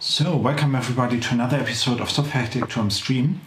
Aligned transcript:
So, 0.00 0.36
welcome 0.36 0.76
everybody 0.76 1.18
to 1.18 1.34
another 1.34 1.56
episode 1.56 2.00
of 2.00 2.08
Software 2.08 2.44
Architecture 2.44 2.88
Stream. 2.88 3.40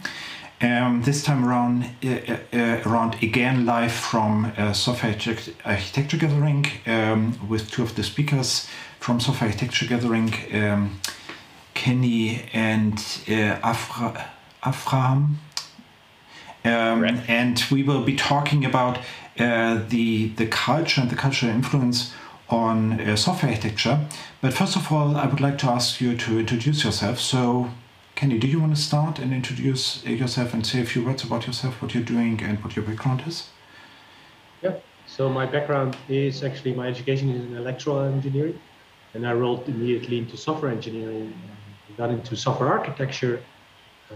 Um, 0.60 1.00
this 1.02 1.22
time 1.24 1.46
around, 1.46 1.84
uh, 2.04 2.36
uh, 2.52 2.82
around 2.84 3.14
again 3.22 3.64
live 3.64 3.92
from 3.92 4.52
uh, 4.58 4.74
Software 4.74 5.16
Architecture 5.64 6.18
Gathering 6.18 6.66
um, 6.86 7.48
with 7.48 7.70
two 7.70 7.82
of 7.82 7.94
the 7.94 8.02
speakers 8.02 8.68
from 9.00 9.18
Software 9.18 9.48
Architecture 9.48 9.86
Gathering, 9.86 10.34
um, 10.52 11.00
Kenny 11.72 12.42
and 12.52 12.98
uh, 13.30 13.58
Afra 13.64 14.30
Avraham. 14.62 15.36
Um, 16.66 17.04
and 17.28 17.64
we 17.70 17.82
will 17.82 18.04
be 18.04 18.14
talking 18.14 18.66
about 18.66 18.98
uh, 19.38 19.80
the 19.88 20.28
the 20.36 20.48
culture 20.48 21.00
and 21.00 21.08
the 21.08 21.16
cultural 21.16 21.50
influence 21.50 22.12
on 22.52 23.00
uh, 23.00 23.16
software 23.16 23.50
architecture. 23.50 23.98
But 24.40 24.52
first 24.52 24.76
of 24.76 24.92
all, 24.92 25.16
I 25.16 25.26
would 25.26 25.40
like 25.40 25.58
to 25.58 25.66
ask 25.66 26.00
you 26.00 26.16
to 26.16 26.38
introduce 26.38 26.84
yourself. 26.84 27.18
So, 27.18 27.70
Kenny, 28.14 28.38
do 28.38 28.46
you 28.46 28.60
want 28.60 28.76
to 28.76 28.80
start 28.80 29.18
and 29.18 29.32
introduce 29.32 30.04
yourself 30.04 30.54
and 30.54 30.66
say 30.66 30.80
a 30.80 30.84
few 30.84 31.04
words 31.04 31.24
about 31.24 31.46
yourself, 31.46 31.80
what 31.80 31.94
you're 31.94 32.04
doing, 32.04 32.42
and 32.42 32.62
what 32.62 32.76
your 32.76 32.84
background 32.84 33.24
is? 33.26 33.48
Yeah. 34.62 34.76
So 35.06 35.28
my 35.28 35.46
background 35.46 35.96
is 36.08 36.44
actually 36.44 36.74
my 36.74 36.88
education 36.88 37.30
is 37.30 37.44
in 37.44 37.56
electrical 37.56 38.00
engineering, 38.00 38.58
and 39.14 39.26
I 39.26 39.32
rolled 39.32 39.68
immediately 39.68 40.18
into 40.18 40.36
software 40.36 40.70
engineering. 40.70 41.32
And 41.88 41.96
got 41.96 42.10
into 42.10 42.36
software 42.36 42.70
architecture, 42.70 43.42
uh, 44.10 44.14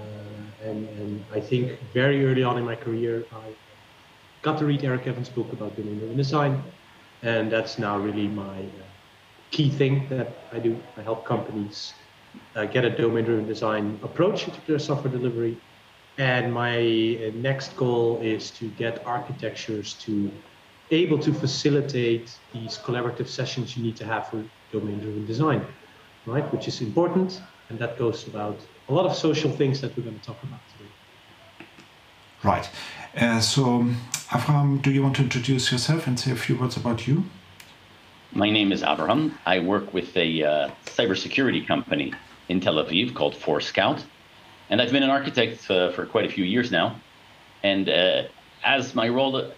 and, 0.64 0.88
and 0.88 1.24
I 1.32 1.40
think 1.40 1.78
very 1.92 2.26
early 2.26 2.42
on 2.42 2.56
in 2.56 2.64
my 2.64 2.74
career, 2.74 3.24
I 3.32 3.52
got 4.40 4.58
to 4.60 4.64
read 4.64 4.82
Eric 4.82 5.06
Evans' 5.06 5.28
book 5.28 5.52
about 5.52 5.76
domain-driven 5.76 6.16
design, 6.16 6.62
and 7.22 7.50
that's 7.50 7.78
now 7.78 7.98
really 7.98 8.28
my 8.28 8.60
uh, 8.60 8.86
key 9.50 9.70
thing 9.70 10.08
that 10.10 10.48
I 10.52 10.58
do. 10.58 10.82
I 10.96 11.02
help 11.02 11.26
companies 11.26 11.92
uh, 12.54 12.66
get 12.66 12.84
a 12.84 12.90
domain-driven 12.90 13.46
design 13.46 13.98
approach 14.02 14.44
to 14.44 14.60
their 14.66 14.78
software 14.78 15.12
delivery. 15.12 15.56
And 16.18 16.52
my 16.52 16.76
uh, 16.78 17.30
next 17.34 17.76
goal 17.76 18.20
is 18.22 18.50
to 18.52 18.68
get 18.70 19.04
architectures 19.06 19.98
to 20.06 20.32
able 20.90 21.18
to 21.18 21.32
facilitate 21.32 22.30
these 22.52 22.78
collaborative 22.78 23.28
sessions 23.28 23.76
you 23.76 23.82
need 23.82 23.96
to 23.96 24.04
have 24.04 24.28
for 24.28 24.48
domain-driven 24.70 25.26
design, 25.26 25.66
right? 26.26 26.50
Which 26.52 26.68
is 26.68 26.80
important, 26.80 27.40
and 27.68 27.78
that 27.80 27.98
goes 27.98 28.28
about 28.28 28.62
a 28.88 28.92
lot 28.92 29.06
of 29.06 29.16
social 29.16 29.50
things 29.50 29.80
that 29.80 29.96
we're 29.96 30.04
going 30.04 30.20
to 30.20 30.26
talk 30.26 30.42
about. 30.44 30.75
Right. 32.46 32.70
Uh, 33.16 33.40
so, 33.40 33.82
Avraham, 34.30 34.80
do 34.80 34.92
you 34.92 35.02
want 35.02 35.16
to 35.16 35.22
introduce 35.22 35.72
yourself 35.72 36.06
and 36.06 36.16
say 36.16 36.30
a 36.30 36.36
few 36.36 36.54
words 36.56 36.76
about 36.76 37.08
you? 37.08 37.24
My 38.32 38.50
name 38.50 38.70
is 38.70 38.82
Avraham. 38.84 39.32
I 39.44 39.58
work 39.58 39.92
with 39.92 40.16
a 40.16 40.44
uh, 40.44 40.70
cybersecurity 40.84 41.66
company 41.66 42.14
in 42.48 42.60
Tel 42.60 42.76
Aviv 42.76 43.16
called 43.16 43.34
Forescout. 43.34 44.04
And 44.70 44.80
I've 44.80 44.92
been 44.92 45.02
an 45.02 45.10
architect 45.10 45.68
uh, 45.68 45.90
for 45.90 46.06
quite 46.06 46.24
a 46.24 46.28
few 46.28 46.44
years 46.44 46.70
now. 46.70 47.00
And 47.64 47.88
uh, 47.88 48.28
as 48.62 48.94
my 48.94 49.08
role 49.08 49.34
uh, 49.34 49.50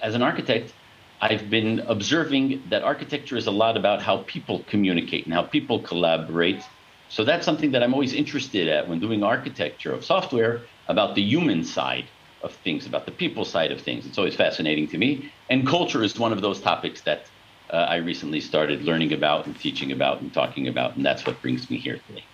as 0.00 0.14
an 0.14 0.22
architect, 0.22 0.74
I've 1.20 1.50
been 1.50 1.80
observing 1.88 2.62
that 2.70 2.84
architecture 2.84 3.36
is 3.36 3.48
a 3.48 3.56
lot 3.64 3.76
about 3.76 4.00
how 4.00 4.18
people 4.28 4.62
communicate 4.68 5.24
and 5.24 5.34
how 5.34 5.42
people 5.42 5.80
collaborate. 5.80 6.62
So 7.08 7.24
that's 7.24 7.44
something 7.44 7.72
that 7.72 7.82
I'm 7.82 7.94
always 7.94 8.12
interested 8.12 8.68
at 8.68 8.88
when 8.88 9.00
doing 9.00 9.24
architecture 9.24 9.92
of 9.92 10.04
software 10.04 10.62
about 10.88 11.14
the 11.14 11.22
human 11.22 11.64
side 11.64 12.06
of 12.42 12.52
things, 12.64 12.86
about 12.86 13.06
the 13.06 13.12
people 13.12 13.44
side 13.44 13.72
of 13.72 13.80
things. 13.80 14.06
It's 14.06 14.18
always 14.18 14.34
fascinating 14.34 14.88
to 14.88 14.98
me. 14.98 15.32
And 15.50 15.66
culture 15.66 16.02
is 16.02 16.18
one 16.18 16.32
of 16.32 16.40
those 16.40 16.60
topics 16.60 17.02
that 17.02 17.26
uh, 17.70 17.76
I 17.76 17.96
recently 17.96 18.40
started 18.40 18.82
learning 18.82 19.12
about 19.12 19.46
and 19.46 19.58
teaching 19.58 19.92
about 19.92 20.20
and 20.20 20.32
talking 20.32 20.68
about, 20.68 20.96
and 20.96 21.04
that's 21.04 21.26
what 21.26 21.40
brings 21.42 21.68
me 21.68 21.78
here 21.78 21.98
today. 22.06 22.24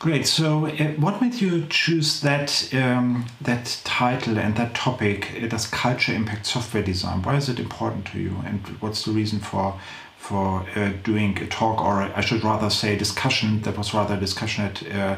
Great. 0.00 0.26
So, 0.26 0.66
uh, 0.66 0.88
what 0.98 1.22
made 1.22 1.40
you 1.40 1.66
choose 1.70 2.20
that 2.20 2.68
um, 2.74 3.26
that 3.40 3.80
title 3.84 4.38
and 4.38 4.54
that 4.56 4.74
topic? 4.74 5.30
Uh, 5.42 5.46
does 5.46 5.66
culture 5.66 6.12
impact 6.12 6.46
software 6.46 6.82
design? 6.82 7.22
Why 7.22 7.36
is 7.36 7.48
it 7.48 7.58
important 7.58 8.04
to 8.08 8.18
you, 8.18 8.42
and 8.44 8.60
what's 8.80 9.04
the 9.04 9.12
reason 9.12 9.38
for 9.38 9.80
for 10.18 10.66
uh, 10.76 10.92
doing 11.04 11.38
a 11.38 11.46
talk, 11.46 11.80
or 11.80 12.02
I 12.02 12.20
should 12.20 12.42
rather 12.44 12.70
say, 12.70 12.98
discussion? 12.98 13.62
That 13.62 13.78
was 13.78 13.94
rather 13.94 14.16
a 14.16 14.20
discussion 14.20 14.64
at 14.64 14.82
uh, 14.94 15.16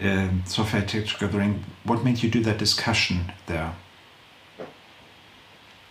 um, 0.00 0.42
software 0.46 0.82
tech 0.82 1.06
gathering. 1.18 1.64
What 1.84 2.04
made 2.04 2.22
you 2.22 2.30
do 2.30 2.42
that 2.44 2.58
discussion 2.58 3.32
there? 3.46 3.74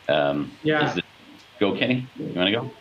Um, 0.09 0.51
yeah. 0.63 0.95
go, 1.59 1.78
Kenny. 1.78 2.07
You 2.17 2.34
want 2.34 2.47
to 2.47 2.51
go? 2.51 2.72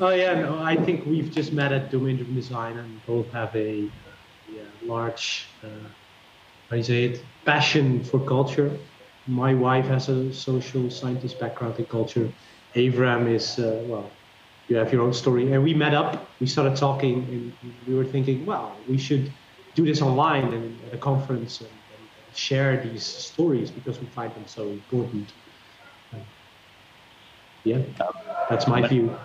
Oh 0.00 0.10
yeah, 0.10 0.34
no. 0.34 0.58
I 0.62 0.76
think 0.76 1.06
we've 1.06 1.30
just 1.30 1.52
met 1.52 1.72
at 1.72 1.90
Domain 1.90 2.16
Driven 2.16 2.34
Design 2.34 2.76
and 2.76 3.06
both 3.06 3.30
have 3.32 3.54
a 3.56 3.88
yeah, 4.52 4.62
large, 4.84 5.46
uh, 5.64 5.68
how 6.68 6.72
do 6.72 6.76
you 6.76 6.82
say 6.82 7.04
it, 7.04 7.24
passion 7.44 8.04
for 8.04 8.20
culture. 8.20 8.76
My 9.26 9.54
wife 9.54 9.86
has 9.86 10.08
a 10.08 10.32
social 10.32 10.90
scientist 10.90 11.40
background 11.40 11.78
in 11.78 11.86
culture. 11.86 12.30
Avram 12.74 13.32
is 13.32 13.58
uh, 13.58 13.82
well, 13.86 14.10
you 14.68 14.76
have 14.76 14.92
your 14.92 15.02
own 15.02 15.12
story, 15.12 15.52
and 15.52 15.62
we 15.62 15.74
met 15.74 15.94
up. 15.94 16.28
We 16.40 16.46
started 16.46 16.76
talking, 16.76 17.14
and 17.62 17.74
we 17.86 17.94
were 17.94 18.04
thinking, 18.04 18.44
well, 18.44 18.76
we 18.88 18.98
should 18.98 19.32
do 19.74 19.84
this 19.84 20.02
online 20.02 20.52
and 20.52 20.84
at 20.84 20.94
a 20.94 20.98
conference 20.98 21.60
and, 21.60 21.70
and 21.70 22.36
share 22.36 22.82
these 22.82 23.04
stories 23.04 23.70
because 23.70 24.00
we 24.00 24.06
find 24.06 24.34
them 24.34 24.46
so 24.46 24.70
important. 24.70 25.32
yeah, 27.64 27.78
that's 28.50 28.66
my 28.66 28.86
view. 28.86 29.16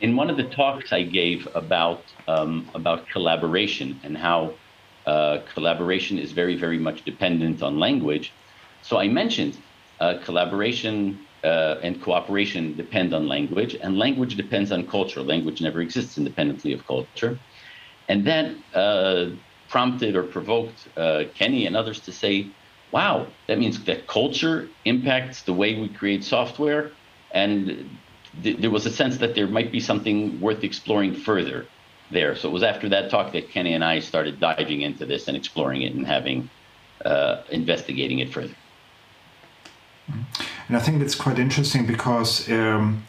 In 0.00 0.16
one 0.16 0.30
of 0.30 0.36
the 0.36 0.44
talks 0.44 0.92
I 0.92 1.02
gave 1.02 1.46
about 1.54 2.04
um, 2.26 2.70
about 2.74 3.08
collaboration 3.08 4.00
and 4.04 4.16
how 4.16 4.60
uh, 5.06 5.38
collaboration 5.52 6.18
is 6.18 6.32
very 6.32 6.56
very 6.56 6.78
much 6.78 7.04
dependent 7.04 7.62
on 7.62 7.78
language, 7.78 8.34
so 8.82 8.98
I 8.98 9.08
mentioned 9.08 9.54
uh, 10.00 10.14
collaboration 10.24 11.26
uh, 11.44 11.76
and 11.82 12.00
cooperation 12.00 12.76
depend 12.76 13.12
on 13.14 13.26
language, 13.26 13.74
and 13.74 13.98
language 13.98 14.36
depends 14.36 14.72
on 14.72 14.86
culture. 14.86 15.22
Language 15.22 15.60
never 15.60 15.80
exists 15.80 16.16
independently 16.18 16.72
of 16.72 16.86
culture, 16.86 17.40
and 18.08 18.26
then 18.26 18.62
uh, 18.74 19.26
prompted 19.70 20.16
or 20.16 20.24
provoked 20.24 20.88
uh, 20.96 21.24
Kenny 21.34 21.66
and 21.66 21.76
others 21.76 22.00
to 22.00 22.12
say, 22.12 22.46
wow, 22.92 23.26
that 23.46 23.58
means 23.58 23.82
that 23.84 24.06
culture 24.08 24.68
impacts 24.84 25.42
the 25.42 25.52
way 25.52 25.80
we 25.80 25.88
create 25.88 26.24
software. 26.24 26.90
And 27.32 27.88
th- 28.42 28.58
there 28.58 28.70
was 28.70 28.84
a 28.84 28.90
sense 28.90 29.18
that 29.18 29.34
there 29.34 29.46
might 29.46 29.70
be 29.70 29.80
something 29.80 30.40
worth 30.40 30.64
exploring 30.64 31.14
further 31.14 31.66
there. 32.10 32.34
So 32.34 32.48
it 32.48 32.52
was 32.52 32.64
after 32.64 32.88
that 32.88 33.10
talk 33.10 33.32
that 33.32 33.50
Kenny 33.50 33.72
and 33.72 33.84
I 33.84 34.00
started 34.00 34.40
diving 34.40 34.80
into 34.82 35.06
this 35.06 35.28
and 35.28 35.36
exploring 35.36 35.82
it 35.82 35.94
and 35.94 36.04
having 36.06 36.50
uh, 37.04 37.42
investigating 37.50 38.18
it 38.18 38.32
further. 38.32 38.56
And 40.66 40.76
I 40.76 40.80
think 40.80 40.98
that's 40.98 41.14
quite 41.14 41.38
interesting 41.38 41.86
because 41.86 42.50
um, 42.50 43.06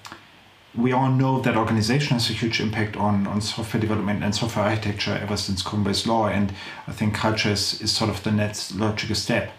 we 0.76 0.94
all 0.94 1.10
know 1.10 1.42
that 1.42 1.58
organization 1.58 2.14
has 2.14 2.30
a 2.30 2.34
huge 2.34 2.62
impact 2.62 2.96
on, 2.96 3.28
on 3.28 3.42
software 3.42 3.82
development 3.82 4.24
and 4.24 4.34
software 4.34 4.66
architecture 4.66 5.18
ever 5.22 5.36
since 5.36 5.62
Conway's 5.62 6.08
law, 6.08 6.28
and 6.28 6.54
I 6.88 6.94
think 6.94 7.14
culture 7.14 7.50
is, 7.50 7.82
is 7.82 7.92
sort 7.92 8.10
of 8.10 8.24
the 8.24 8.32
next 8.32 8.76
logical 8.76 9.16
step. 9.16 9.52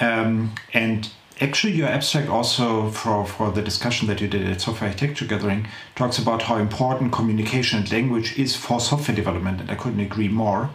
Um, 0.00 0.54
and 0.72 1.10
actually, 1.40 1.74
your 1.74 1.88
abstract 1.88 2.28
also 2.28 2.90
for, 2.90 3.24
for 3.24 3.52
the 3.52 3.62
discussion 3.62 4.08
that 4.08 4.20
you 4.20 4.26
did 4.26 4.48
at 4.48 4.60
Software 4.60 4.90
Architecture 4.90 5.26
Gathering 5.26 5.68
talks 5.94 6.18
about 6.18 6.42
how 6.42 6.56
important 6.56 7.12
communication 7.12 7.78
and 7.78 7.92
language 7.92 8.36
is 8.36 8.56
for 8.56 8.80
software 8.80 9.14
development, 9.14 9.60
and 9.60 9.70
I 9.70 9.76
couldn't 9.76 10.00
agree 10.00 10.28
more. 10.28 10.70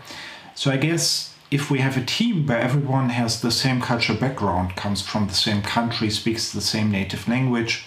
So 0.55 0.71
I 0.71 0.77
guess 0.77 1.35
if 1.51 1.69
we 1.69 1.79
have 1.79 1.97
a 1.97 2.03
team 2.03 2.45
where 2.45 2.59
everyone 2.59 3.09
has 3.09 3.41
the 3.41 3.51
same 3.51 3.81
cultural 3.81 4.17
background, 4.17 4.75
comes 4.75 5.01
from 5.01 5.27
the 5.27 5.33
same 5.33 5.61
country, 5.61 6.09
speaks 6.09 6.51
the 6.51 6.61
same 6.61 6.91
native 6.91 7.27
language, 7.27 7.85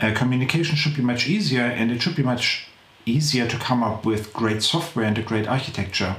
uh, 0.00 0.12
communication 0.14 0.76
should 0.76 0.94
be 0.94 1.02
much 1.02 1.26
easier 1.28 1.62
and 1.62 1.90
it 1.90 2.02
should 2.02 2.16
be 2.16 2.22
much 2.22 2.66
easier 3.06 3.46
to 3.46 3.56
come 3.56 3.82
up 3.82 4.04
with 4.04 4.32
great 4.32 4.62
software 4.62 5.06
and 5.06 5.16
a 5.16 5.22
great 5.22 5.46
architecture. 5.46 6.16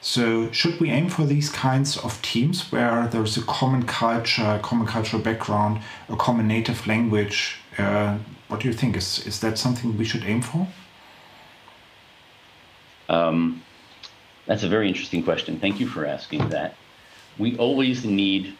So, 0.00 0.52
should 0.52 0.78
we 0.78 0.90
aim 0.90 1.08
for 1.08 1.24
these 1.24 1.48
kinds 1.48 1.96
of 1.96 2.22
teams 2.22 2.70
where 2.70 3.08
there's 3.08 3.36
a 3.36 3.42
common 3.42 3.84
culture, 3.84 4.60
common 4.62 4.86
cultural 4.86 5.20
background, 5.20 5.80
a 6.08 6.16
common 6.16 6.46
native 6.46 6.86
language? 6.86 7.58
Uh, 7.76 8.18
what 8.48 8.60
do 8.60 8.68
you 8.68 8.74
think? 8.74 8.96
Is, 8.96 9.26
is 9.26 9.40
that 9.40 9.58
something 9.58 9.98
we 9.98 10.04
should 10.04 10.22
aim 10.24 10.42
for? 10.42 10.68
Um, 13.08 13.62
that's 14.46 14.62
a 14.62 14.68
very 14.68 14.86
interesting 14.86 15.22
question. 15.24 15.58
Thank 15.58 15.80
you 15.80 15.88
for 15.88 16.06
asking 16.06 16.50
that. 16.50 16.76
We 17.38 17.56
always 17.56 18.04
need 18.04 18.56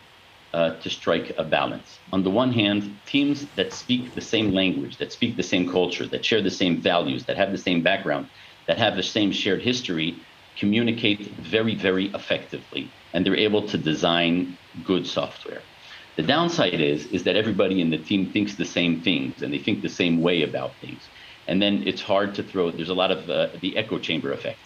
uh, 0.52 0.76
to 0.80 0.90
strike 0.90 1.32
a 1.38 1.44
balance. 1.44 2.00
On 2.12 2.22
the 2.22 2.30
one 2.30 2.52
hand, 2.52 3.00
teams 3.06 3.52
that 3.54 3.72
speak 3.72 4.14
the 4.14 4.20
same 4.22 4.52
language, 4.52 4.98
that 4.98 5.12
speak 5.12 5.36
the 5.36 5.42
same 5.42 5.68
culture, 5.70 6.06
that 6.08 6.24
share 6.24 6.42
the 6.42 6.50
same 6.50 6.82
values, 6.82 7.26
that 7.26 7.36
have 7.36 7.52
the 7.52 7.58
same 7.58 7.82
background, 7.82 8.28
that 8.68 8.78
have 8.78 8.96
the 8.96 9.02
same 9.02 9.32
shared 9.32 9.62
history, 9.62 10.22
communicate 10.58 11.36
very, 11.40 11.74
very 11.74 12.06
effectively, 12.14 12.94
and 13.12 13.24
they're 13.26 13.36
able 13.36 13.68
to 13.68 13.78
design 13.78 14.58
good 14.82 15.06
software. 15.06 15.68
The 16.16 16.22
downside 16.22 16.80
is, 16.80 17.06
is 17.06 17.24
that 17.24 17.36
everybody 17.36 17.80
in 17.80 17.90
the 17.90 17.98
team 17.98 18.32
thinks 18.32 18.56
the 18.56 18.64
same 18.64 19.02
things 19.02 19.42
and 19.42 19.52
they 19.52 19.58
think 19.58 19.82
the 19.82 19.88
same 19.88 20.20
way 20.20 20.42
about 20.42 20.78
things. 20.80 21.10
And 21.46 21.60
then 21.62 21.82
it's 21.86 22.02
hard 22.02 22.34
to 22.36 22.42
throw, 22.42 22.70
there's 22.72 22.88
a 22.90 22.94
lot 22.94 23.12
of 23.12 23.28
uh, 23.30 23.48
the 23.60 23.76
echo 23.76 23.98
chamber 23.98 24.32
effect. 24.32 24.60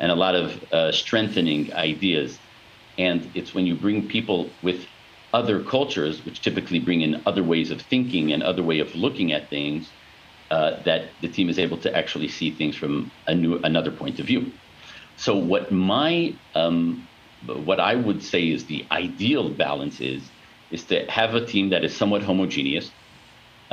and 0.00 0.10
a 0.12 0.14
lot 0.14 0.34
of 0.34 0.64
uh, 0.72 0.92
strengthening 0.92 1.72
ideas. 1.74 2.40
And 2.98 3.30
it's 3.34 3.54
when 3.54 3.66
you 3.66 3.76
bring 3.76 4.08
people 4.08 4.58
with 4.62 4.86
other 5.40 5.58
cultures, 5.64 6.24
which 6.26 6.42
typically 6.42 6.80
bring 6.80 7.02
in 7.02 7.22
other 7.26 7.44
ways 7.44 7.70
of 7.72 7.82
thinking 7.82 8.32
and 8.32 8.42
other 8.42 8.64
way 8.70 8.80
of 8.80 8.94
looking 8.96 9.32
at 9.32 9.50
things, 9.50 9.94
uh, 10.50 10.72
that 10.84 11.02
the 11.20 11.28
team 11.28 11.48
is 11.50 11.58
able 11.58 11.78
to 11.78 11.90
actually 12.00 12.28
see 12.28 12.56
things 12.56 12.76
from 12.76 13.12
a 13.28 13.34
new 13.34 13.60
another 13.64 13.92
point 13.92 14.20
of 14.20 14.26
view. 14.26 14.42
So 15.16 15.36
what 15.38 15.72
my 15.72 16.38
um, 16.54 17.08
what 17.42 17.80
I 17.80 17.94
would 17.96 18.22
say 18.22 18.50
is 18.50 18.66
the 18.66 18.88
ideal 18.92 19.56
balance 19.56 20.00
is 20.00 20.32
is 20.70 20.86
to 20.86 21.06
have 21.10 21.34
a 21.36 21.46
team 21.46 21.70
that 21.70 21.84
is 21.84 21.96
somewhat 21.96 22.22
homogeneous, 22.22 22.92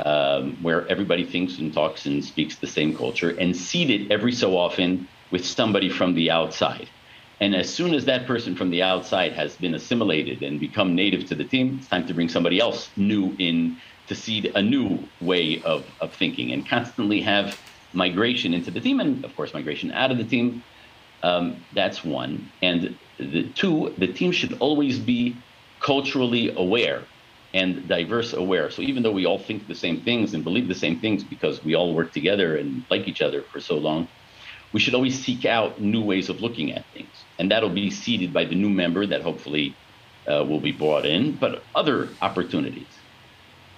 um, 0.04 0.58
where 0.62 0.88
everybody 0.90 1.26
thinks 1.26 1.58
and 1.58 1.72
talks 1.74 2.06
and 2.06 2.24
speaks 2.24 2.60
the 2.60 2.68
same 2.78 2.96
culture, 2.96 3.30
and 3.30 3.56
seed 3.56 3.90
it 3.90 4.12
every 4.12 4.32
so 4.32 4.56
often 4.56 5.08
with 5.32 5.46
somebody 5.46 5.90
from 5.90 6.14
the 6.14 6.30
outside. 6.30 6.90
And 7.40 7.54
as 7.54 7.72
soon 7.72 7.94
as 7.94 8.04
that 8.04 8.26
person 8.26 8.54
from 8.54 8.70
the 8.70 8.82
outside 8.82 9.32
has 9.32 9.56
been 9.56 9.74
assimilated 9.74 10.42
and 10.42 10.60
become 10.60 10.94
native 10.94 11.26
to 11.28 11.34
the 11.34 11.44
team, 11.44 11.78
it's 11.78 11.88
time 11.88 12.06
to 12.06 12.14
bring 12.14 12.28
somebody 12.28 12.60
else 12.60 12.90
new 12.96 13.34
in 13.38 13.76
to 14.06 14.14
seed 14.14 14.52
a 14.54 14.62
new 14.62 14.98
way 15.20 15.62
of, 15.62 15.84
of 16.00 16.12
thinking 16.14 16.52
and 16.52 16.68
constantly 16.68 17.20
have 17.22 17.58
migration 17.92 18.54
into 18.54 18.70
the 18.70 18.80
team 18.80 19.00
and, 19.00 19.24
of 19.24 19.34
course, 19.34 19.54
migration 19.54 19.90
out 19.92 20.10
of 20.10 20.18
the 20.18 20.24
team. 20.24 20.62
Um, 21.22 21.64
that's 21.74 22.04
one. 22.04 22.50
And 22.62 22.96
the 23.18 23.48
two, 23.50 23.94
the 23.98 24.08
team 24.08 24.30
should 24.30 24.58
always 24.60 24.98
be 24.98 25.36
culturally 25.80 26.54
aware 26.54 27.02
and 27.54 27.86
diverse 27.88 28.32
aware. 28.32 28.70
So 28.70 28.82
even 28.82 29.02
though 29.02 29.12
we 29.12 29.26
all 29.26 29.38
think 29.38 29.68
the 29.68 29.74
same 29.74 30.00
things 30.02 30.34
and 30.34 30.42
believe 30.42 30.68
the 30.68 30.74
same 30.74 30.98
things 30.98 31.22
because 31.22 31.64
we 31.64 31.74
all 31.74 31.94
work 31.94 32.12
together 32.12 32.56
and 32.56 32.84
like 32.90 33.06
each 33.06 33.22
other 33.22 33.42
for 33.42 33.60
so 33.60 33.78
long, 33.78 34.08
we 34.74 34.80
should 34.80 34.94
always 34.94 35.24
seek 35.24 35.46
out 35.46 35.80
new 35.80 36.02
ways 36.02 36.28
of 36.28 36.40
looking 36.40 36.72
at 36.72 36.84
things. 36.92 37.14
And 37.38 37.50
that'll 37.50 37.70
be 37.70 37.90
seeded 37.90 38.32
by 38.32 38.44
the 38.44 38.56
new 38.56 38.68
member 38.68 39.06
that 39.06 39.22
hopefully 39.22 39.76
uh, 40.28 40.44
will 40.44 40.60
be 40.60 40.72
brought 40.72 41.06
in, 41.06 41.36
but 41.36 41.62
other 41.76 42.08
opportunities. 42.20 42.88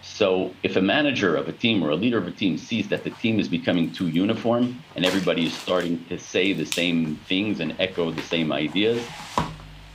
So 0.01 0.55
if 0.63 0.77
a 0.77 0.81
manager 0.81 1.37
of 1.37 1.49
a 1.49 1.53
team 1.53 1.83
or 1.83 1.91
a 1.91 1.97
leader 1.97 2.17
of 2.17 2.27
a 2.27 2.31
team 2.31 2.57
sees 2.57 2.89
that 2.89 3.05
the 3.05 3.11
team 3.11 3.39
is 3.39 3.49
becoming 3.49 3.93
too 3.93 4.09
uniform 4.09 4.83
and 4.95 5.05
everybody 5.05 5.47
is 5.47 5.53
starting 5.53 6.03
to 6.07 6.19
say 6.19 6.55
the 6.55 6.65
same 6.65 7.17
things 7.29 7.61
and 7.61 7.77
echo 7.79 8.11
the 8.11 8.23
same 8.23 8.51
ideas, 8.51 9.07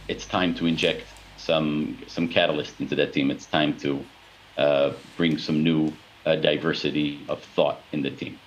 it's 0.07 0.27
time 0.27 0.53
to 0.55 0.67
inject 0.67 1.05
some 1.37 1.97
some 2.07 2.27
catalyst 2.27 2.79
into 2.79 2.95
that 2.95 3.13
team. 3.13 3.31
It's 3.31 3.47
time 3.47 3.75
to 3.79 4.05
uh, 4.57 4.91
bring 5.17 5.39
some 5.39 5.63
new 5.63 5.93
uh, 6.25 6.35
diversity 6.35 7.25
of 7.27 7.43
thought 7.43 7.81
in 7.91 8.03
the 8.03 8.11
team. 8.11 8.39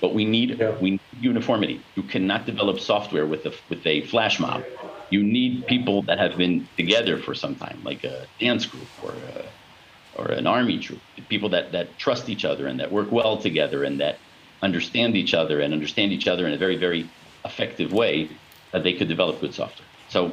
But 0.00 0.14
we 0.14 0.24
need 0.24 0.58
yeah. 0.58 0.76
we 0.78 0.92
need 0.92 1.00
uniformity. 1.20 1.82
You 1.94 2.02
cannot 2.02 2.46
develop 2.46 2.80
software 2.80 3.26
with 3.26 3.46
a 3.46 3.52
with 3.68 3.86
a 3.86 4.02
flash 4.02 4.40
mob. 4.40 4.64
You 5.10 5.22
need 5.22 5.66
people 5.66 6.02
that 6.02 6.18
have 6.18 6.36
been 6.36 6.68
together 6.76 7.18
for 7.18 7.34
some 7.34 7.54
time, 7.56 7.80
like 7.84 8.04
a 8.04 8.26
dance 8.38 8.64
group 8.64 8.86
or 9.02 9.12
a, 9.12 10.20
or 10.20 10.26
an 10.28 10.46
army 10.46 10.78
troop. 10.78 11.00
People 11.28 11.50
that 11.50 11.72
that 11.72 11.98
trust 11.98 12.28
each 12.28 12.44
other 12.44 12.66
and 12.66 12.80
that 12.80 12.90
work 12.90 13.12
well 13.12 13.36
together 13.36 13.84
and 13.84 14.00
that 14.00 14.18
understand 14.62 15.16
each 15.16 15.34
other 15.34 15.60
and 15.60 15.72
understand 15.72 16.12
each 16.12 16.28
other 16.28 16.46
in 16.46 16.52
a 16.52 16.58
very 16.58 16.76
very 16.76 17.08
effective 17.44 17.92
way 17.92 18.28
that 18.72 18.82
they 18.82 18.92
could 18.92 19.08
develop 19.08 19.40
good 19.40 19.54
software. 19.54 19.88
So 20.08 20.32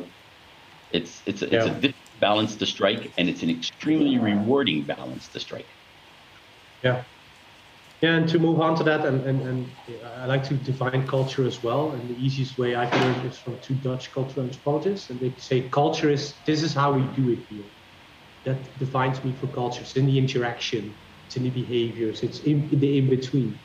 it's 0.92 1.22
it's 1.25 1.42
a, 1.42 1.48
yeah. 1.48 1.58
it's 1.58 1.68
a 1.68 1.74
difficult 1.81 2.19
balance 2.19 2.56
to 2.56 2.66
strike, 2.66 3.12
and 3.18 3.30
it's 3.30 3.44
an 3.44 3.50
extremely 3.50 4.18
rewarding 4.18 4.84
balance 4.84 5.28
to 5.30 5.40
strike. 5.40 5.68
Yeah. 6.84 7.04
Yeah, 8.01 8.15
and 8.17 8.29
to 8.29 8.38
move 8.38 8.59
on 8.61 8.75
to 8.75 8.83
that, 8.83 9.05
and, 9.07 9.25
and, 9.27 9.41
and 9.47 9.77
I 10.05 10.27
like 10.27 10.44
to 10.44 10.55
define 10.55 11.07
culture 11.07 11.45
as 11.47 11.63
well. 11.63 11.94
And 11.94 12.07
the 12.07 12.13
easiest 12.13 12.57
way 12.57 12.75
I've 12.75 12.94
learned 12.94 13.25
is 13.25 13.39
from 13.39 13.59
two 13.59 13.73
Dutch 13.75 14.11
cultural 14.11 14.45
anthropologists, 14.45 15.09
and 15.09 15.19
they 15.19 15.33
say 15.39 15.69
culture 15.69 16.09
is 16.09 16.41
this 16.45 16.61
is 16.61 16.75
how 16.75 16.94
we 16.94 17.07
do 17.15 17.29
it 17.31 17.39
here. 17.49 17.65
That 18.45 18.77
defines 18.77 19.23
me 19.23 19.33
for 19.33 19.47
culture. 19.47 19.81
It's 19.81 19.95
in 19.97 20.05
the 20.07 20.17
interaction, 20.17 20.97
it's 21.27 21.38
in 21.38 21.44
the 21.44 21.51
behaviors, 21.51 22.23
it's 22.23 22.41
in, 22.41 22.69
in 22.71 22.79
the 22.79 22.97
in 22.99 23.09
between. 23.09 23.61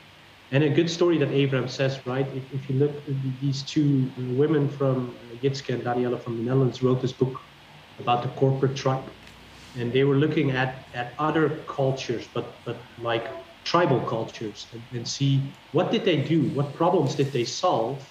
And 0.51 0.63
a 0.63 0.69
good 0.69 0.89
story 0.89 1.17
that 1.19 1.31
Abraham 1.31 1.67
says, 1.67 2.01
right? 2.05 2.27
If, 2.35 2.45
if 2.51 2.69
you 2.69 2.77
look 2.77 3.05
these 3.39 3.71
two 3.71 4.13
women 4.17 4.69
from 4.69 5.19
Jitske 5.43 5.73
and 5.73 5.83
Daniela 5.83 6.23
from 6.23 6.37
the 6.37 6.43
Netherlands 6.43 6.81
wrote 6.83 7.01
this 7.01 7.13
book 7.13 7.39
about 7.99 8.23
the 8.23 8.29
corporate 8.29 8.75
tribe. 8.77 9.11
And 9.75 9.93
they 9.93 10.03
were 10.03 10.17
looking 10.17 10.51
at, 10.51 10.85
at 10.93 11.13
other 11.19 11.65
cultures, 11.69 12.29
but, 12.33 12.59
but 12.65 12.85
like 12.97 13.27
tribal 13.63 14.01
cultures, 14.01 14.69
and, 14.73 14.83
and 14.91 15.07
see 15.07 15.55
what 15.71 15.91
did 15.91 16.03
they 16.05 16.21
do? 16.23 16.49
What 16.49 16.73
problems 16.75 17.15
did 17.15 17.31
they 17.31 17.45
solve? 17.45 18.07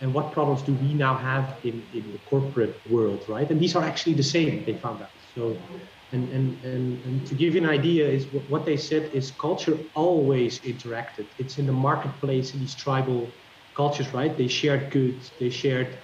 And 0.00 0.14
what 0.14 0.30
problems 0.30 0.62
do 0.62 0.74
we 0.74 0.94
now 0.94 1.16
have 1.16 1.58
in, 1.64 1.88
in 1.92 2.12
the 2.12 2.18
corporate 2.18 2.80
world, 2.86 3.24
right? 3.28 3.50
And 3.50 3.60
these 3.60 3.74
are 3.74 3.82
actually 3.82 4.14
the 4.14 4.22
same, 4.22 4.64
they 4.64 4.78
found 4.78 5.02
out. 5.02 5.10
So, 5.34 5.68
and, 6.12 6.30
and, 6.30 6.64
and, 6.64 7.04
and 7.04 7.26
to 7.26 7.34
give 7.34 7.54
you 7.54 7.60
an 7.62 7.68
idea, 7.68 8.08
is 8.08 8.28
what 8.32 8.64
they 8.64 8.76
said 8.76 9.10
is 9.12 9.32
culture 9.32 9.76
always 9.94 10.60
interacted. 10.60 11.32
It's 11.36 11.58
in 11.58 11.66
the 11.66 11.72
marketplace 11.72 12.54
in 12.54 12.60
these 12.60 12.76
tribal 12.76 13.34
cultures, 13.74 14.12
right? 14.14 14.36
They 14.36 14.46
shared 14.46 14.92
goods, 14.92 15.32
they 15.40 15.50
shared 15.50 16.00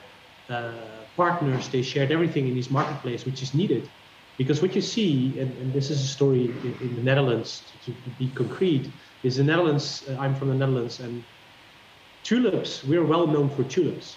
uh, 0.48 1.04
partners, 1.16 1.68
they 1.68 1.82
shared 1.82 2.10
everything 2.10 2.48
in 2.48 2.54
this 2.56 2.70
marketplace, 2.70 3.24
which 3.24 3.42
is 3.42 3.54
needed. 3.54 3.92
Because 4.36 4.60
what 4.60 4.74
you 4.74 4.80
see, 4.80 5.38
and, 5.38 5.56
and 5.58 5.72
this 5.72 5.90
is 5.90 6.00
a 6.02 6.06
story 6.06 6.46
in, 6.46 6.76
in 6.80 6.96
the 6.96 7.02
Netherlands, 7.02 7.62
to, 7.84 7.92
to, 7.92 8.10
be 8.18 8.28
concrete, 8.28 8.90
is 9.22 9.36
the 9.36 9.44
Netherlands, 9.44 10.04
uh, 10.08 10.16
I'm 10.18 10.34
from 10.34 10.48
the 10.48 10.54
Netherlands, 10.54 11.00
and 11.00 11.22
tulips, 12.24 12.82
we're 12.84 13.04
well 13.04 13.26
known 13.26 13.48
for 13.48 13.62
tulips, 13.64 14.16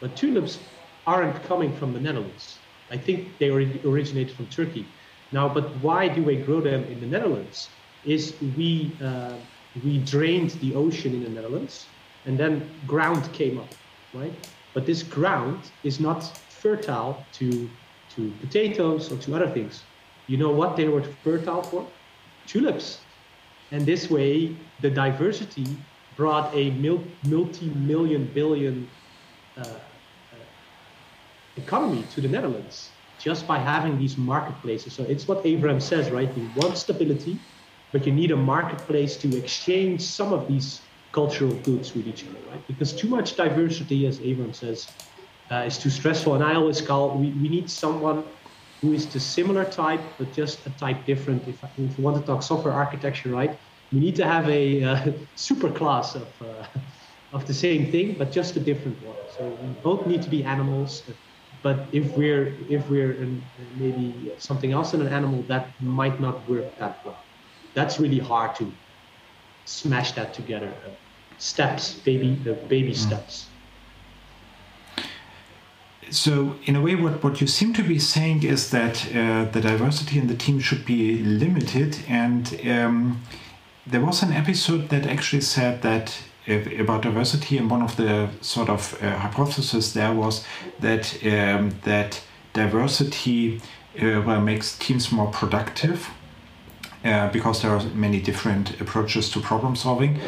but 0.00 0.14
tulips 0.14 0.58
aren't 1.06 1.42
coming 1.44 1.74
from 1.76 1.92
the 1.92 2.00
Netherlands. 2.00 2.58
I 2.90 2.96
think 2.96 3.38
they 3.38 3.50
originated 3.50 4.36
from 4.36 4.46
Turkey. 4.46 4.86
Now, 5.32 5.48
but 5.48 5.64
why 5.82 6.08
do 6.08 6.22
we 6.22 6.36
grow 6.36 6.60
them 6.60 6.84
in 6.84 7.00
the 7.00 7.06
Netherlands? 7.06 7.68
Is 8.04 8.34
we, 8.56 8.92
uh, 9.02 9.34
we 9.82 9.98
drained 9.98 10.50
the 10.62 10.74
ocean 10.76 11.12
in 11.14 11.24
the 11.24 11.30
Netherlands, 11.30 11.86
and 12.24 12.38
then 12.38 12.68
ground 12.86 13.32
came 13.32 13.58
up, 13.58 13.68
right? 14.14 14.32
But 14.74 14.86
this 14.86 15.02
ground 15.02 15.58
is 15.82 15.98
not 15.98 16.22
fertile 16.48 17.24
to, 17.34 17.68
to 18.16 18.32
potatoes 18.40 19.12
or 19.12 19.16
to 19.18 19.34
other 19.36 19.48
things. 19.48 19.82
You 20.26 20.36
know 20.36 20.50
what 20.50 20.76
they 20.76 20.88
were 20.88 21.02
fertile 21.22 21.62
for? 21.62 21.86
Tulips. 22.46 23.00
And 23.70 23.84
this 23.86 24.10
way, 24.10 24.56
the 24.80 24.90
diversity 24.90 25.66
brought 26.16 26.54
a 26.54 26.70
multi-million 27.24 28.30
billion 28.32 28.88
uh, 29.56 29.60
uh, 29.60 30.36
economy 31.56 32.04
to 32.14 32.20
the 32.20 32.28
Netherlands 32.28 32.90
just 33.18 33.46
by 33.46 33.58
having 33.58 33.98
these 33.98 34.16
marketplaces. 34.16 34.92
So 34.92 35.02
it's 35.04 35.26
what 35.26 35.44
Abraham 35.44 35.80
says, 35.80 36.10
right? 36.10 36.30
You 36.36 36.48
want 36.56 36.76
stability, 36.76 37.38
but 37.92 38.06
you 38.06 38.12
need 38.12 38.30
a 38.30 38.36
marketplace 38.36 39.16
to 39.18 39.36
exchange 39.36 40.00
some 40.02 40.32
of 40.32 40.48
these 40.48 40.80
cultural 41.12 41.54
goods 41.68 41.94
with 41.94 42.06
each 42.06 42.24
other, 42.24 42.38
right? 42.50 42.66
Because 42.66 42.92
too 42.92 43.08
much 43.08 43.36
diversity, 43.36 44.06
as 44.06 44.20
Abraham 44.20 44.52
says, 44.52 44.88
uh, 45.50 45.64
is 45.66 45.78
too 45.78 45.90
stressful. 45.90 46.34
And 46.34 46.44
I 46.44 46.54
always 46.54 46.80
call 46.80 47.18
we, 47.18 47.30
we 47.32 47.48
need 47.48 47.70
someone 47.70 48.24
who 48.80 48.92
is 48.92 49.06
the 49.06 49.20
similar 49.20 49.64
type, 49.64 50.00
but 50.18 50.32
just 50.32 50.66
a 50.66 50.70
type 50.70 51.04
different. 51.06 51.46
If, 51.48 51.62
if 51.78 51.98
you 51.98 52.04
want 52.04 52.16
to 52.16 52.22
talk 52.22 52.42
software 52.42 52.74
architecture, 52.74 53.30
right, 53.30 53.58
we 53.92 54.00
need 54.00 54.16
to 54.16 54.24
have 54.24 54.48
a 54.48 54.82
uh, 54.82 55.12
super 55.34 55.70
class 55.70 56.14
of 56.14 56.28
uh, 56.40 56.66
of 57.32 57.46
the 57.46 57.54
same 57.54 57.90
thing, 57.90 58.16
but 58.18 58.30
just 58.30 58.56
a 58.56 58.60
different 58.60 59.00
one. 59.02 59.16
So 59.36 59.48
we 59.60 59.68
both 59.82 60.06
need 60.06 60.22
to 60.22 60.30
be 60.30 60.44
animals. 60.44 61.10
But 61.62 61.88
if 61.92 62.16
we're 62.16 62.56
if 62.68 62.88
we're 62.88 63.12
in 63.22 63.42
maybe 63.76 64.32
something 64.38 64.72
else 64.72 64.94
in 64.94 65.00
an 65.00 65.08
animal, 65.08 65.42
that 65.44 65.80
might 65.80 66.20
not 66.20 66.48
work 66.48 66.76
that 66.78 67.04
well. 67.04 67.18
That's 67.74 67.98
really 67.98 68.18
hard 68.18 68.54
to 68.56 68.72
smash 69.64 70.12
that 70.12 70.32
together 70.32 70.72
steps, 71.38 71.94
baby, 71.94 72.34
the 72.34 72.54
baby 72.54 72.92
mm. 72.92 72.96
steps. 72.96 73.48
So, 76.10 76.54
in 76.64 76.76
a 76.76 76.80
way, 76.80 76.94
what, 76.94 77.22
what 77.22 77.40
you 77.40 77.46
seem 77.48 77.72
to 77.74 77.82
be 77.82 77.98
saying 77.98 78.44
is 78.44 78.70
that 78.70 79.06
uh, 79.08 79.46
the 79.50 79.60
diversity 79.60 80.18
in 80.18 80.28
the 80.28 80.36
team 80.36 80.60
should 80.60 80.86
be 80.86 81.18
limited. 81.18 81.98
And 82.08 82.60
um, 82.68 83.22
there 83.86 84.00
was 84.00 84.22
an 84.22 84.32
episode 84.32 84.88
that 84.90 85.06
actually 85.06 85.42
said 85.42 85.82
that 85.82 86.16
if, 86.46 86.78
about 86.78 87.02
diversity, 87.02 87.58
and 87.58 87.68
one 87.68 87.82
of 87.82 87.96
the 87.96 88.28
sort 88.40 88.68
of 88.68 88.96
uh, 89.02 89.18
hypotheses 89.18 89.94
there 89.94 90.12
was 90.12 90.44
that 90.78 91.12
um, 91.24 91.74
that 91.82 92.22
diversity 92.52 93.60
uh, 94.00 94.22
well, 94.24 94.40
makes 94.40 94.78
teams 94.78 95.10
more 95.10 95.30
productive. 95.30 96.08
Uh, 97.04 97.30
because 97.30 97.62
there 97.62 97.70
are 97.70 97.84
many 97.94 98.20
different 98.20 98.80
approaches 98.80 99.30
to 99.30 99.38
problem 99.38 99.76
solving. 99.76 100.18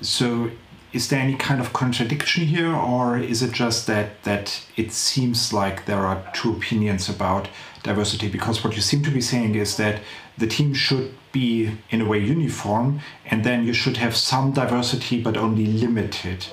So 0.00 0.50
is 0.92 1.08
there 1.08 1.20
any 1.20 1.34
kind 1.36 1.60
of 1.60 1.72
contradiction 1.72 2.44
here 2.44 2.74
or 2.74 3.18
is 3.18 3.42
it 3.42 3.52
just 3.52 3.86
that 3.86 4.22
that 4.24 4.62
it 4.76 4.92
seems 4.92 5.52
like 5.52 5.86
there 5.86 6.06
are 6.06 6.22
two 6.34 6.52
opinions 6.52 7.08
about 7.08 7.48
diversity 7.82 8.28
because 8.28 8.62
what 8.62 8.74
you 8.76 8.82
seem 8.82 9.02
to 9.02 9.10
be 9.10 9.20
saying 9.20 9.54
is 9.54 9.76
that 9.76 10.00
the 10.38 10.46
team 10.46 10.74
should 10.74 11.14
be 11.32 11.70
in 11.90 12.00
a 12.00 12.04
way 12.06 12.18
uniform 12.18 13.00
and 13.26 13.44
then 13.44 13.64
you 13.64 13.72
should 13.72 13.96
have 13.96 14.14
some 14.14 14.52
diversity 14.52 15.20
but 15.20 15.36
only 15.36 15.66
limited 15.66 16.46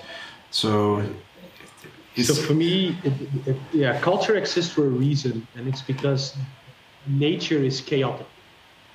so 0.51 1.03
so 2.17 2.33
for 2.33 2.53
me, 2.53 2.97
it, 3.03 3.13
it, 3.45 3.55
yeah, 3.71 3.99
culture 4.01 4.35
exists 4.35 4.73
for 4.73 4.85
a 4.85 4.89
reason, 4.89 5.47
and 5.55 5.67
it's 5.67 5.81
because 5.81 6.35
nature 7.07 7.63
is 7.63 7.81
chaotic. 7.81 8.27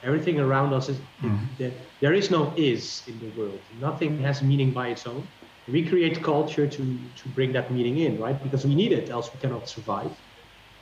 Everything 0.05 0.39
around 0.39 0.73
us 0.75 0.89
is 0.89 0.99
mm. 1.23 1.39
there, 1.59 1.73
there 2.01 2.13
is 2.13 2.31
no 2.31 2.53
is 2.57 3.03
in 3.07 3.19
the 3.19 3.31
world. 3.39 3.61
Nothing 3.81 4.19
has 4.21 4.43
meaning 4.43 4.71
by 4.71 4.89
its 4.89 5.07
own. 5.07 5.27
We 5.67 5.87
create 5.89 6.23
culture 6.23 6.67
to 6.67 6.99
to 7.21 7.29
bring 7.35 7.53
that 7.53 7.71
meaning 7.71 7.99
in, 7.99 8.21
right? 8.21 8.41
Because 8.43 8.67
we 8.67 8.75
need 8.75 8.93
it, 8.93 9.09
else 9.11 9.31
we 9.33 9.41
cannot 9.41 9.69
survive. 9.69 10.11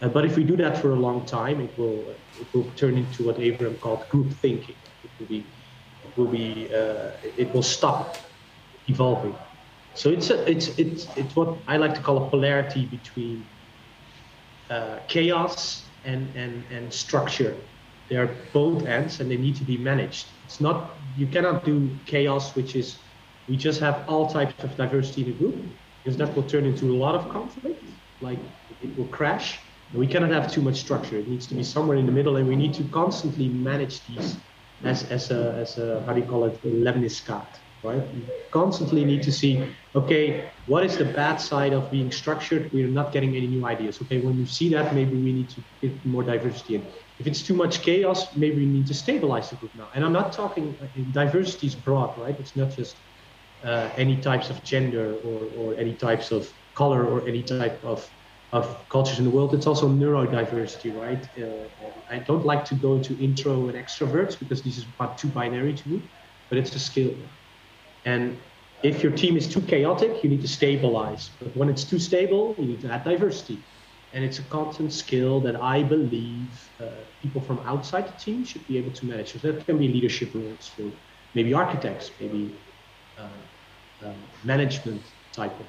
Uh, 0.02 0.08
but 0.08 0.24
if 0.24 0.36
we 0.36 0.42
do 0.42 0.56
that 0.56 0.76
for 0.76 0.90
a 0.90 0.96
long 0.96 1.24
time, 1.24 1.60
it 1.60 1.78
will 1.78 2.04
it 2.40 2.48
will 2.52 2.68
turn 2.74 2.98
into 2.98 3.24
what 3.26 3.38
Abraham 3.38 3.76
called 3.78 4.08
group 4.08 4.32
thinking. 4.32 4.74
It 5.04 5.10
will 5.18 5.26
be 5.26 5.46
it 6.04 6.16
will 6.16 6.26
be 6.26 6.68
uh, 6.74 7.12
it 7.38 7.54
will 7.54 7.62
stop 7.62 8.16
evolving. 8.88 9.36
So 9.94 10.10
it's 10.10 10.30
a, 10.30 10.50
it's 10.50 10.76
it's 10.78 11.06
it's 11.16 11.36
what 11.36 11.56
I 11.68 11.76
like 11.76 11.94
to 11.94 12.00
call 12.00 12.26
a 12.26 12.28
polarity 12.28 12.86
between 12.86 13.46
uh, 14.70 14.98
chaos 15.06 15.84
and 16.04 16.28
and 16.34 16.64
and 16.72 16.92
structure. 16.92 17.54
They 18.12 18.18
are 18.18 18.36
both 18.52 18.84
ends, 18.84 19.20
and 19.20 19.30
they 19.30 19.38
need 19.38 19.56
to 19.56 19.64
be 19.64 19.78
managed. 19.78 20.26
It's 20.44 20.60
not 20.60 20.98
you 21.16 21.26
cannot 21.26 21.64
do 21.64 21.98
chaos, 22.04 22.54
which 22.54 22.76
is 22.76 22.98
we 23.48 23.56
just 23.56 23.80
have 23.80 24.04
all 24.06 24.26
types 24.28 24.62
of 24.62 24.76
diversity 24.76 25.22
in 25.22 25.28
a 25.30 25.32
group, 25.32 25.56
because 26.04 26.18
that 26.18 26.36
will 26.36 26.42
turn 26.42 26.66
into 26.66 26.92
a 26.94 26.96
lot 27.04 27.14
of 27.14 27.30
conflict. 27.30 27.82
Like 28.20 28.38
it 28.82 28.94
will 28.98 29.08
crash. 29.08 29.58
We 29.94 30.06
cannot 30.06 30.30
have 30.30 30.52
too 30.52 30.60
much 30.60 30.78
structure. 30.78 31.16
It 31.16 31.26
needs 31.26 31.46
to 31.46 31.54
be 31.54 31.62
somewhere 31.62 31.96
in 31.96 32.04
the 32.04 32.12
middle, 32.12 32.36
and 32.36 32.46
we 32.46 32.54
need 32.54 32.74
to 32.74 32.84
constantly 33.00 33.48
manage 33.48 34.06
these 34.06 34.36
as 34.84 35.04
as 35.04 35.30
a 35.30 35.56
as 35.62 35.78
a 35.78 36.04
how 36.04 36.12
do 36.12 36.20
you 36.20 36.26
call 36.26 36.44
it 36.44 36.62
lemniscate 36.62 37.56
right? 37.82 38.02
You 38.14 38.26
constantly 38.52 39.04
need 39.04 39.22
to 39.24 39.32
see, 39.32 39.64
okay, 39.94 40.50
what 40.66 40.84
is 40.84 40.96
the 40.96 41.04
bad 41.04 41.36
side 41.36 41.72
of 41.72 41.90
being 41.90 42.10
structured? 42.10 42.70
We're 42.72 42.88
not 42.88 43.12
getting 43.12 43.36
any 43.36 43.48
new 43.48 43.66
ideas. 43.66 44.00
Okay, 44.02 44.20
when 44.20 44.38
you 44.38 44.46
see 44.46 44.68
that, 44.70 44.94
maybe 44.94 45.16
we 45.16 45.32
need 45.32 45.50
to 45.50 45.62
get 45.80 46.04
more 46.04 46.22
diversity 46.22 46.76
in. 46.76 46.86
If 47.22 47.28
it's 47.30 47.44
too 47.48 47.56
much 47.64 47.82
chaos, 47.82 48.36
maybe 48.36 48.58
we 48.58 48.66
need 48.66 48.88
to 48.88 48.94
stabilize 48.94 49.50
the 49.50 49.56
group 49.56 49.74
now. 49.76 49.90
And 49.94 50.04
I'm 50.04 50.12
not 50.12 50.32
talking, 50.32 50.78
uh, 50.82 50.88
diversity 51.12 51.68
is 51.68 51.76
broad, 51.76 52.18
right? 52.18 52.36
It's 52.38 52.56
not 52.56 52.70
just 52.80 53.02
uh, 53.64 53.90
any 53.96 54.20
types 54.20 54.50
of 54.50 54.64
gender 54.64 55.16
or, 55.20 55.46
or 55.58 55.78
any 55.78 55.96
types 55.96 56.32
of 56.32 56.52
color 56.74 57.06
or 57.06 57.28
any 57.28 57.44
type 57.44 57.84
of, 57.84 58.10
of 58.52 58.88
cultures 58.88 59.18
in 59.20 59.24
the 59.24 59.30
world. 59.30 59.54
It's 59.54 59.66
also 59.66 59.88
neurodiversity, 59.88 60.94
right? 60.94 61.24
Uh, 61.42 61.68
I 62.10 62.18
don't 62.20 62.44
like 62.44 62.64
to 62.66 62.74
go 62.74 62.96
into 62.96 63.16
intro 63.18 63.68
and 63.68 63.78
extroverts 63.78 64.38
because 64.38 64.64
this 64.64 64.78
is 64.78 64.86
too 65.18 65.28
binary 65.28 65.74
to 65.74 65.88
me, 65.88 66.10
but 66.48 66.58
it's 66.58 66.74
a 66.74 66.80
skill. 66.80 67.30
And 68.04 68.40
if 68.82 69.02
your 69.02 69.12
team 69.12 69.36
is 69.36 69.48
too 69.48 69.62
chaotic, 69.62 70.22
you 70.24 70.30
need 70.30 70.42
to 70.42 70.48
stabilize. 70.48 71.30
But 71.40 71.56
when 71.56 71.68
it's 71.68 71.84
too 71.84 71.98
stable, 71.98 72.56
you 72.58 72.66
need 72.66 72.80
to 72.82 72.92
add 72.92 73.04
diversity. 73.04 73.64
And 74.12 74.22
it's 74.24 74.38
a 74.38 74.42
constant 74.44 74.92
skill 74.92 75.40
that 75.40 75.56
I 75.56 75.82
believe 75.82 76.70
uh, 76.78 77.04
people 77.20 77.40
from 77.40 77.60
outside 77.60 78.06
the 78.08 78.12
team 78.12 78.44
should 78.44 78.66
be 78.66 78.76
able 78.76 78.92
to 78.92 79.06
manage. 79.06 79.32
So 79.32 79.38
that 79.38 79.64
can 79.66 79.78
be 79.78 79.88
leadership 79.88 80.34
roles 80.34 80.68
for 80.68 80.92
maybe 81.34 81.54
architects, 81.54 82.10
maybe 82.20 82.58
uh, 83.16 83.30
uh, 84.04 84.14
management 84.44 85.02
type 85.34 85.58
of. 85.58 85.66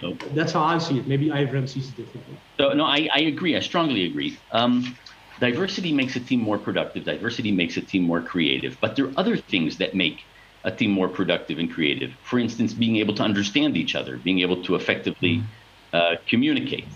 So 0.00 0.18
that's 0.34 0.52
how 0.52 0.62
I 0.62 0.76
see 0.78 0.98
it. 0.98 1.06
Maybe 1.06 1.30
Avram 1.30 1.66
sees 1.66 1.90
it 1.90 1.96
differently. 1.96 2.36
So 2.60 2.72
no, 2.74 2.84
I, 2.84 3.08
I 3.14 3.20
agree. 3.20 3.56
I 3.56 3.60
strongly 3.60 4.04
agree. 4.04 4.38
Um, 4.50 4.94
diversity 5.40 5.92
makes 5.92 6.16
a 6.16 6.20
team 6.20 6.40
more 6.40 6.58
productive. 6.58 7.04
Diversity 7.04 7.50
makes 7.52 7.78
a 7.78 7.80
team 7.80 8.02
more 8.02 8.22
creative. 8.22 8.76
But 8.80 8.96
there 8.96 9.06
are 9.06 9.12
other 9.16 9.36
things 9.38 9.78
that 9.78 9.94
make 9.94 10.20
a 10.64 10.70
team 10.70 10.90
more 10.90 11.08
productive 11.08 11.58
and 11.58 11.72
creative. 11.72 12.10
For 12.22 12.38
instance, 12.38 12.74
being 12.74 12.96
able 12.96 13.14
to 13.14 13.22
understand 13.22 13.76
each 13.76 13.94
other, 13.94 14.18
being 14.18 14.40
able 14.40 14.62
to 14.64 14.74
effectively 14.74 15.44
uh, 15.92 16.16
communicate 16.28 16.92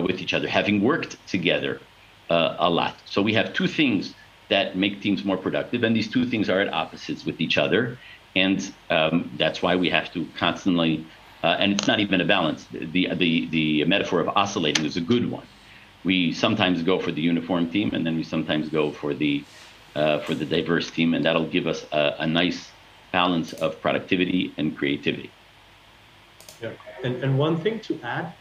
with 0.00 0.20
each 0.20 0.34
other, 0.34 0.48
having 0.48 0.80
worked 0.80 1.26
together 1.26 1.88
uh, 2.30 2.56
a 2.58 2.70
lot. 2.70 3.02
So 3.04 3.22
we 3.22 3.34
have 3.34 3.52
two 3.52 3.66
things 3.66 4.14
that 4.50 4.76
make 4.76 5.00
teams 5.02 5.24
more 5.24 5.38
productive, 5.38 5.82
and 5.82 5.96
these 5.96 6.10
two 6.10 6.26
things 6.26 6.48
are 6.50 6.60
at 6.60 6.72
opposites 6.72 7.24
with 7.24 7.40
each 7.40 7.58
other. 7.58 7.98
And 8.36 8.74
um, 8.90 9.30
that's 9.36 9.62
why 9.62 9.76
we 9.76 9.90
have 9.90 10.12
to 10.12 10.26
constantly, 10.36 11.08
uh, 11.42 11.56
and 11.58 11.72
it's 11.72 11.86
not 11.86 12.00
even 12.00 12.20
a 12.20 12.24
balance. 12.24 12.66
The, 12.68 13.08
the, 13.14 13.48
the 13.50 13.84
metaphor 13.84 14.20
of 14.20 14.28
oscillating 14.28 14.84
is 14.84 14.96
a 14.96 15.00
good 15.00 15.30
one. 15.30 15.48
We 16.02 16.32
sometimes 16.32 16.82
go 16.82 16.98
for 17.00 17.12
the 17.12 17.22
uniform 17.22 17.70
team, 17.70 17.94
and 17.94 18.04
then 18.06 18.16
we 18.16 18.24
sometimes 18.24 18.68
go 18.68 18.92
for 18.92 19.14
the 19.14 19.48
uh, 19.96 20.18
for 20.20 20.34
the 20.34 20.44
diverse 20.44 20.90
team, 20.90 21.14
and 21.14 21.24
that'll 21.24 21.48
give 21.48 21.66
us 21.68 21.86
a, 21.92 22.16
a 22.18 22.26
nice 22.26 22.72
balance 23.12 23.52
of 23.52 23.80
productivity 23.80 24.54
and 24.58 24.76
creativity. 24.76 25.36
Yeah, 26.60 26.72
and, 27.04 27.22
and 27.22 27.38
one 27.38 27.62
thing 27.62 27.80
to 27.80 28.00
add, 28.02 28.34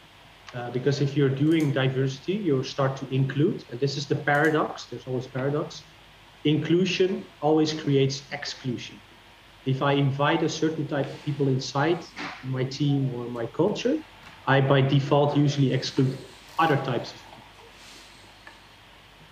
uh, 0.53 0.69
because 0.71 1.01
if 1.01 1.15
you're 1.17 1.29
doing 1.29 1.71
diversity, 1.71 2.33
you 2.33 2.63
start 2.63 2.95
to 2.97 3.07
include, 3.13 3.63
and 3.69 3.79
this 3.79 3.97
is 3.97 4.07
the 4.07 4.15
paradox, 4.15 4.87
there's 4.89 5.07
always 5.07 5.27
paradox. 5.27 5.93
Inclusion 6.43 7.27
always 7.41 7.73
creates 7.73 8.31
exclusion. 8.31 9.01
If 9.65 9.81
I 9.81 9.93
invite 9.93 10.43
a 10.43 10.49
certain 10.49 10.87
type 10.87 11.09
of 11.09 11.23
people 11.23 11.47
inside 11.47 12.05
my 12.43 12.63
team 12.65 13.09
or 13.09 13.29
my 13.29 13.45
culture, 13.47 13.97
I 14.45 14.61
by 14.61 14.81
default 14.81 15.37
usually 15.37 15.73
exclude 15.73 16.17
other 16.59 16.77
types 16.77 17.13
of 17.13 17.21
people. 17.29 17.55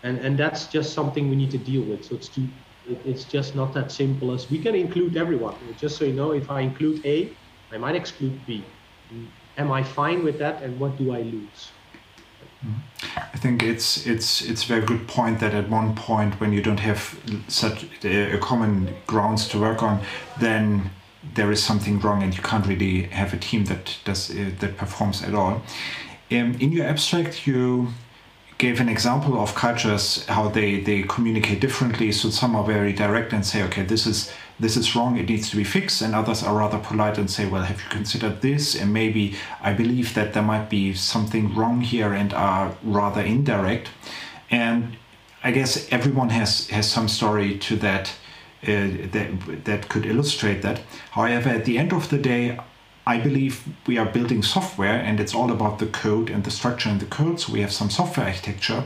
And, 0.04 0.18
and 0.20 0.38
that's 0.40 0.68
just 0.68 0.94
something 0.94 1.30
we 1.30 1.36
need 1.36 1.52
to 1.52 1.58
deal 1.58 1.84
with. 1.84 2.04
So 2.06 2.16
it's 2.16 2.30
to 2.30 2.42
it, 2.84 3.02
it's 3.06 3.26
just 3.26 3.56
not 3.56 3.74
that 3.74 3.92
simple 3.92 4.32
as 4.32 4.50
we 4.50 4.60
can 4.60 4.76
include 4.76 5.18
everyone. 5.18 5.76
Just 5.76 5.98
so 5.98 6.06
you 6.06 6.14
know, 6.14 6.32
if 6.32 6.50
I 6.50 6.62
include 6.62 7.06
A, 7.06 7.38
I 7.72 7.78
might 7.78 7.96
exclude 7.96 8.46
B. 8.46 8.78
Am 9.58 9.72
I 9.72 9.84
fine 9.84 10.24
with 10.24 10.40
that, 10.40 10.62
and 10.64 10.80
what 10.80 10.98
do 10.98 11.14
I 11.14 11.22
lose? 11.22 11.72
I 13.16 13.38
think 13.38 13.64
it's 13.64 14.06
it's 14.06 14.42
it's 14.42 14.64
a 14.64 14.68
very 14.68 14.86
good 14.86 15.08
point 15.08 15.40
that 15.40 15.54
at 15.54 15.70
one 15.70 15.96
point 15.96 16.40
when 16.40 16.54
you 16.54 16.62
don't 16.62 16.80
have 16.80 17.18
such 17.48 17.86
a 18.04 18.38
common 18.38 18.94
grounds 19.08 19.48
to 19.50 19.60
work 19.60 19.82
on, 19.82 20.02
then 20.40 20.92
there 21.36 21.52
is 21.52 21.64
something 21.64 22.00
wrong 22.00 22.24
and 22.24 22.36
you 22.36 22.44
can't 22.44 22.66
really 22.68 23.04
have 23.04 23.34
a 23.34 23.38
team 23.38 23.66
that 23.66 23.98
does 24.06 24.30
uh, 24.30 24.52
that 24.60 24.78
performs 24.78 25.24
at 25.24 25.34
all. 25.34 25.62
Um, 26.32 26.56
in 26.60 26.72
your 26.72 26.86
abstract, 26.86 27.48
you 27.48 27.88
gave 28.62 28.80
an 28.80 28.90
example 28.90 29.40
of 29.40 29.56
cultures 29.56 30.24
how 30.28 30.48
they 30.48 30.80
they 30.82 31.02
communicate 31.04 31.60
differently 31.60 32.12
so 32.12 32.30
some 32.30 32.56
are 32.56 32.64
very 32.64 32.94
direct 32.94 33.34
and 33.34 33.44
say 33.44 33.64
okay 33.64 33.82
this 33.82 34.06
is 34.06 34.32
this 34.62 34.78
is 34.78 34.96
wrong 34.96 35.18
it 35.18 35.28
needs 35.28 35.50
to 35.50 35.58
be 35.58 35.64
fixed 35.64 36.02
and 36.02 36.16
others 36.16 36.44
are 36.44 36.56
rather 36.56 36.78
polite 36.78 37.18
and 37.18 37.30
say 37.30 37.48
well 37.48 37.64
have 37.64 37.82
you 37.82 37.90
considered 37.90 38.42
this 38.42 38.76
and 38.76 38.94
maybe 38.94 39.36
i 39.62 39.74
believe 39.74 40.14
that 40.14 40.34
there 40.34 40.44
might 40.44 40.70
be 40.70 40.94
something 40.94 41.54
wrong 41.56 41.82
here 41.82 42.14
and 42.14 42.34
are 42.34 42.76
rather 42.84 43.22
indirect 43.22 43.90
and 44.50 44.96
i 45.44 45.52
guess 45.52 45.92
everyone 45.92 46.30
has 46.30 46.70
has 46.70 46.90
some 46.90 47.08
story 47.08 47.58
to 47.58 47.76
that 47.76 48.14
uh, 48.64 48.88
that 49.12 49.30
that 49.66 49.90
could 49.90 50.06
illustrate 50.06 50.62
that 50.62 50.82
however 51.12 51.50
at 51.50 51.66
the 51.66 51.78
end 51.78 51.92
of 51.92 52.10
the 52.10 52.18
day 52.18 52.58
I 53.06 53.18
believe 53.20 53.64
we 53.88 53.98
are 53.98 54.06
building 54.06 54.44
software 54.44 55.00
and 55.00 55.20
it's 55.20 55.34
all 55.34 55.52
about 55.52 55.80
the 55.80 55.88
code 55.88 56.30
and 56.30 56.44
the 56.44 56.52
structure 56.52 56.88
in 56.88 57.00
the 57.00 57.06
code. 57.06 57.40
So 57.40 57.52
we 57.52 57.62
have 57.62 57.74
some 57.74 57.90
software 57.90 58.28
architecture. 58.28 58.86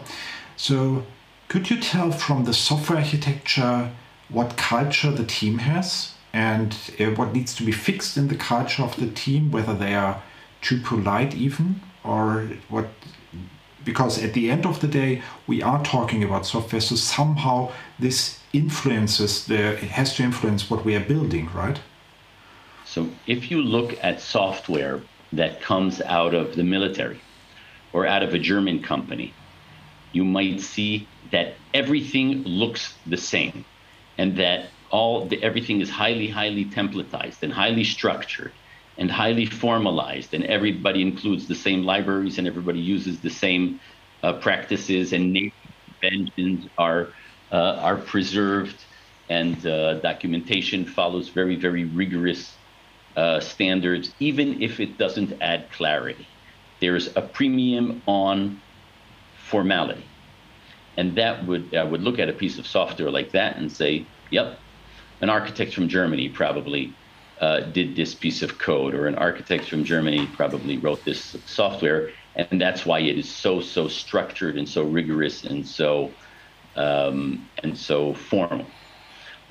So 0.55 1.03
could 1.49 1.69
you 1.69 1.79
tell 1.79 2.11
from 2.11 2.45
the 2.45 2.53
software 2.53 2.99
architecture 2.99 3.91
what 4.29 4.57
culture 4.57 5.11
the 5.11 5.25
team 5.25 5.59
has 5.59 6.13
and 6.33 6.75
uh, 6.99 7.05
what 7.11 7.33
needs 7.33 7.55
to 7.55 7.63
be 7.63 7.71
fixed 7.71 8.17
in 8.17 8.27
the 8.27 8.35
culture 8.35 8.83
of 8.83 8.95
the 8.97 9.07
team, 9.07 9.51
whether 9.51 9.73
they 9.73 9.93
are 9.93 10.21
too 10.61 10.79
polite 10.81 11.33
even 11.35 11.81
or 12.03 12.49
what 12.69 12.87
because 13.83 14.21
at 14.23 14.33
the 14.33 14.49
end 14.49 14.65
of 14.65 14.81
the 14.81 14.87
day 14.87 15.21
we 15.45 15.61
are 15.61 15.83
talking 15.83 16.23
about 16.23 16.43
software 16.43 16.81
so 16.81 16.95
somehow 16.95 17.71
this 17.99 18.39
influences 18.51 19.45
the 19.45 19.73
it 19.73 19.91
has 19.99 20.15
to 20.15 20.23
influence 20.23 20.69
what 20.69 20.83
we 20.83 20.95
are 20.95 21.05
building 21.13 21.47
right? 21.53 21.79
So 22.85 23.09
if 23.27 23.51
you 23.51 23.61
look 23.61 23.97
at 24.01 24.21
software 24.21 25.01
that 25.33 25.61
comes 25.61 26.01
out 26.01 26.33
of 26.33 26.55
the 26.55 26.63
military 26.63 27.19
or 27.93 28.07
out 28.07 28.23
of 28.23 28.33
a 28.33 28.39
German 28.39 28.81
company, 28.81 29.33
you 30.13 30.23
might 30.23 30.61
see 30.61 31.07
that 31.31 31.55
everything 31.73 32.43
looks 32.43 32.93
the 33.05 33.17
same 33.17 33.65
and 34.17 34.37
that 34.37 34.71
all 34.91 35.27
the, 35.27 35.41
everything 35.43 35.81
is 35.81 35.89
highly, 35.89 36.29
highly 36.29 36.69
templatized 36.71 37.43
and 37.43 37.53
highly 37.53 37.83
structured 37.83 38.53
and 38.97 39.11
highly 39.11 39.45
formalized 39.45 40.33
and 40.33 40.45
everybody 40.45 41.01
includes 41.01 41.47
the 41.47 41.55
same 41.55 41.83
libraries 41.83 42.37
and 42.37 42.47
everybody 42.47 42.79
uses 42.79 43.21
the 43.21 43.29
same 43.29 43.79
uh, 44.23 44.33
practices 44.33 45.13
and 45.13 45.33
naming 45.33 45.51
conventions 46.01 46.67
are 46.77 47.13
uh, 47.51 47.77
are 47.81 47.97
preserved 47.97 48.85
and 49.29 49.65
uh, 49.67 49.99
documentation 50.01 50.85
follows 50.85 51.29
very 51.29 51.57
very 51.57 51.85
rigorous 51.85 52.59
uh, 53.15 53.39
standards, 53.39 54.13
even 54.19 54.61
if 54.61 54.79
it 54.79 54.97
doesn't 54.97 55.33
add 55.41 55.71
clarity. 55.71 56.29
There's 56.81 57.15
a 57.15 57.21
premium 57.21 58.03
on 58.07 58.61
formality. 59.33 60.14
And 60.97 61.17
that 61.17 61.45
would, 61.45 61.75
I 61.75 61.83
would 61.83 62.01
look 62.01 62.19
at 62.19 62.29
a 62.29 62.33
piece 62.33 62.57
of 62.57 62.67
software 62.67 63.11
like 63.11 63.31
that 63.31 63.57
and 63.57 63.71
say, 63.71 64.11
yep, 64.29 64.59
an 65.21 65.29
architect 65.29 65.73
from 65.73 65.87
Germany 65.89 66.29
probably 66.29 66.97
uh, 67.41 67.61
did 67.61 67.95
this 67.95 68.15
piece 68.15 68.41
of 68.41 68.57
code, 68.57 68.93
or 68.93 69.07
an 69.07 69.15
architect 69.15 69.67
from 69.69 69.83
Germany 69.83 70.27
probably 70.27 70.77
wrote 70.77 71.03
this 71.03 71.35
software, 71.45 72.11
and 72.35 72.61
that's 72.61 72.85
why 72.85 72.99
it 72.99 73.17
is 73.17 73.33
so 73.33 73.59
so 73.59 73.87
structured 73.87 74.57
and 74.57 74.67
so 74.67 74.83
rigorous 74.83 75.43
and 75.43 75.67
so 75.67 76.17
um, 76.75 77.49
and 77.63 77.77
so 77.77 78.13
formal. 78.13 78.73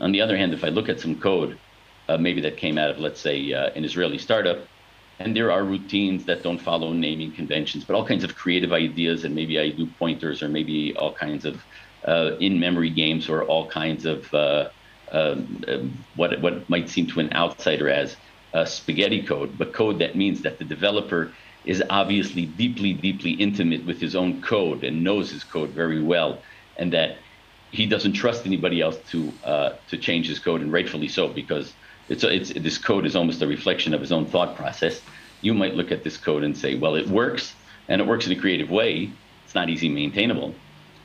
On 0.01 0.13
the 0.13 0.21
other 0.21 0.37
hand, 0.37 0.55
if 0.55 0.65
I 0.65 0.69
look 0.69 0.89
at 0.89 1.01
some 1.01 1.21
code, 1.21 1.61
uh, 2.09 2.17
maybe 2.17 2.41
that 2.43 2.57
came 2.57 2.79
out 2.79 2.91
of 2.91 2.99
let's 2.99 3.21
say 3.21 3.53
uh, 3.53 3.71
an 3.77 3.85
Israeli 3.85 4.19
startup, 4.19 4.67
and 5.21 5.37
there 5.37 5.51
are 5.53 5.65
routines 5.65 6.25
that 6.27 6.43
don't 6.43 6.59
follow 6.59 6.93
naming 6.93 7.33
conventions, 7.33 7.85
but 7.85 7.95
all 7.95 8.07
kinds 8.07 8.25
of 8.25 8.35
creative 8.35 8.73
ideas, 8.73 9.25
and 9.25 9.35
maybe 9.35 9.59
I 9.59 9.71
do 9.71 9.87
pointers, 9.99 10.43
or 10.43 10.49
maybe 10.49 10.95
all 10.97 11.13
kinds 11.13 11.45
of 11.45 11.63
uh, 12.07 12.33
in-memory 12.41 12.91
games, 12.91 13.29
or 13.29 13.45
all 13.45 13.69
kinds 13.69 14.05
of 14.05 14.33
uh, 14.35 14.69
um, 15.13 15.63
um, 15.69 16.05
what 16.17 16.41
what 16.41 16.69
might 16.69 16.89
seem 16.89 17.07
to 17.09 17.21
an 17.21 17.33
outsider 17.33 17.89
as 17.89 18.17
spaghetti 18.67 19.23
code, 19.23 19.59
but 19.59 19.73
code 19.73 19.99
that 19.99 20.15
means 20.15 20.43
that 20.43 20.59
the 20.59 20.65
developer 20.65 21.33
is 21.65 21.83
obviously 21.91 22.47
deeply, 22.47 22.93
deeply 22.93 23.33
intimate 23.33 23.85
with 23.85 24.01
his 24.01 24.15
own 24.15 24.43
code 24.43 24.85
and 24.85 25.03
knows 25.03 25.31
his 25.31 25.43
code 25.43 25.71
very 25.71 26.03
well, 26.03 26.43
and 26.77 26.93
that 26.93 27.17
he 27.71 27.87
doesn't 27.87 28.13
trust 28.13 28.47
anybody 28.47 28.81
else 28.81 28.99
to 29.11 29.33
uh, 29.45 29.71
to 29.89 29.97
change 29.97 30.29
his 30.29 30.39
code, 30.39 30.61
and 30.61 30.73
rightfully 30.73 31.09
so, 31.09 31.29
because 31.29 31.73
it's, 32.09 32.25
it's 32.25 32.53
this 32.53 32.79
code 32.79 33.07
is 33.07 33.17
almost 33.17 33.43
a 33.43 33.47
reflection 33.47 33.95
of 33.95 34.01
his 34.01 34.13
own 34.13 34.27
thought 34.27 34.57
process. 34.57 35.01
You 35.41 35.55
might 35.55 35.75
look 35.75 35.93
at 35.93 36.05
this 36.05 36.17
code 36.17 36.43
and 36.43 36.57
say, 36.57 36.75
well, 36.75 36.95
it 36.95 37.09
works, 37.09 37.55
and 37.89 38.01
it 38.01 38.07
works 38.07 38.27
in 38.27 38.33
a 38.33 38.41
creative 38.41 38.71
way. 38.71 39.11
It's 39.45 39.55
not 39.55 39.69
easy 39.69 39.89
maintainable. 39.89 40.55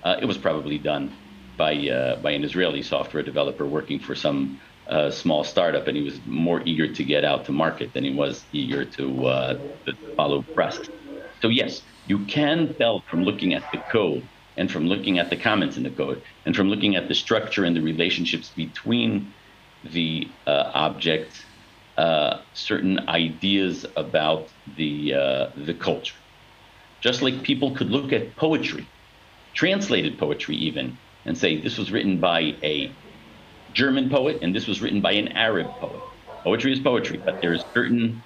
Uh, 0.04 0.18
it 0.22 0.26
was 0.26 0.38
probably 0.38 0.78
done 0.78 1.14
by 1.58 1.76
uh, 1.90 2.16
by 2.22 2.32
an 2.32 2.44
Israeli 2.44 2.82
software 2.82 3.22
developer 3.22 3.66
working 3.68 4.00
for 4.00 4.16
some 4.16 4.60
uh, 4.88 5.12
small 5.12 5.44
startup, 5.44 5.88
and 5.88 5.96
he 5.96 6.04
was 6.04 6.20
more 6.26 6.62
eager 6.66 6.92
to 6.92 7.04
get 7.04 7.24
out 7.24 7.46
to 7.46 7.52
market 7.52 7.94
than 7.94 8.04
he 8.04 8.14
was 8.14 8.46
eager 8.52 8.84
to, 8.86 9.26
uh, 9.26 9.54
to 9.86 9.94
follow 10.18 10.44
process. 10.56 10.88
So 11.42 11.50
yes, 11.50 11.84
you 12.08 12.26
can 12.26 12.74
tell 12.76 13.04
from 13.10 13.24
looking 13.24 13.54
at 13.54 13.64
the 13.72 13.78
code 13.92 14.28
and 14.58 14.72
from 14.72 14.88
looking 14.88 15.20
at 15.20 15.30
the 15.30 15.38
comments 15.38 15.78
in 15.78 15.84
the 15.84 15.92
code 15.92 16.22
and 16.46 16.56
from 16.56 16.70
looking 16.70 16.96
at 16.96 17.08
the 17.08 17.16
structure 17.16 17.64
and 17.64 17.76
the 17.76 17.82
relationships 17.82 18.50
between 18.50 19.34
the 19.84 20.28
uh, 20.48 20.72
objects 20.74 21.44
uh, 21.98 22.42
certain 22.54 23.10
ideas 23.10 23.86
about 23.96 24.48
the 24.78 25.14
uh, 25.14 25.50
the 25.58 25.74
culture. 25.74 26.16
Just 27.02 27.22
like 27.22 27.44
people 27.44 27.76
could 27.76 27.90
look 27.90 28.14
at 28.14 28.36
poetry, 28.36 28.88
translated 29.54 30.18
poetry 30.18 30.56
even, 30.56 30.98
and 31.26 31.38
say 31.38 31.60
this 31.60 31.78
was 31.78 31.92
written 31.92 32.20
by 32.20 32.56
a 32.64 32.92
German 33.74 34.10
poet 34.10 34.40
and 34.42 34.56
this 34.56 34.68
was 34.68 34.82
written 34.82 35.02
by 35.02 35.14
an 35.14 35.30
Arab 35.30 35.68
poet. 35.80 36.02
Poetry 36.44 36.74
is 36.74 36.80
poetry, 36.80 37.18
but 37.18 37.42
there's 37.42 37.64
certain 37.74 38.24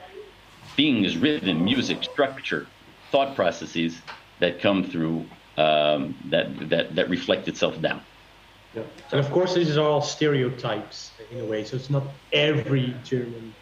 things, 0.76 1.18
rhythm, 1.18 1.64
music, 1.64 2.04
structure, 2.04 2.68
thought 3.12 3.36
processes 3.36 4.00
that 4.40 4.60
come 4.60 4.84
through 4.84 5.26
um, 5.58 6.16
that, 6.30 6.70
that, 6.70 6.96
that 6.96 7.10
reflect 7.10 7.48
itself 7.48 7.80
down. 7.82 8.02
Yeah. 8.76 8.84
And 9.12 9.20
of 9.20 9.32
course, 9.32 9.54
these 9.54 9.78
are 9.78 9.86
all 9.86 10.02
stereotypes 10.02 11.12
in 11.32 11.40
a 11.40 11.46
way. 11.46 11.64
So 11.64 11.76
it's 11.76 11.90
not 11.90 12.04
every 12.32 12.96
German 13.04 13.54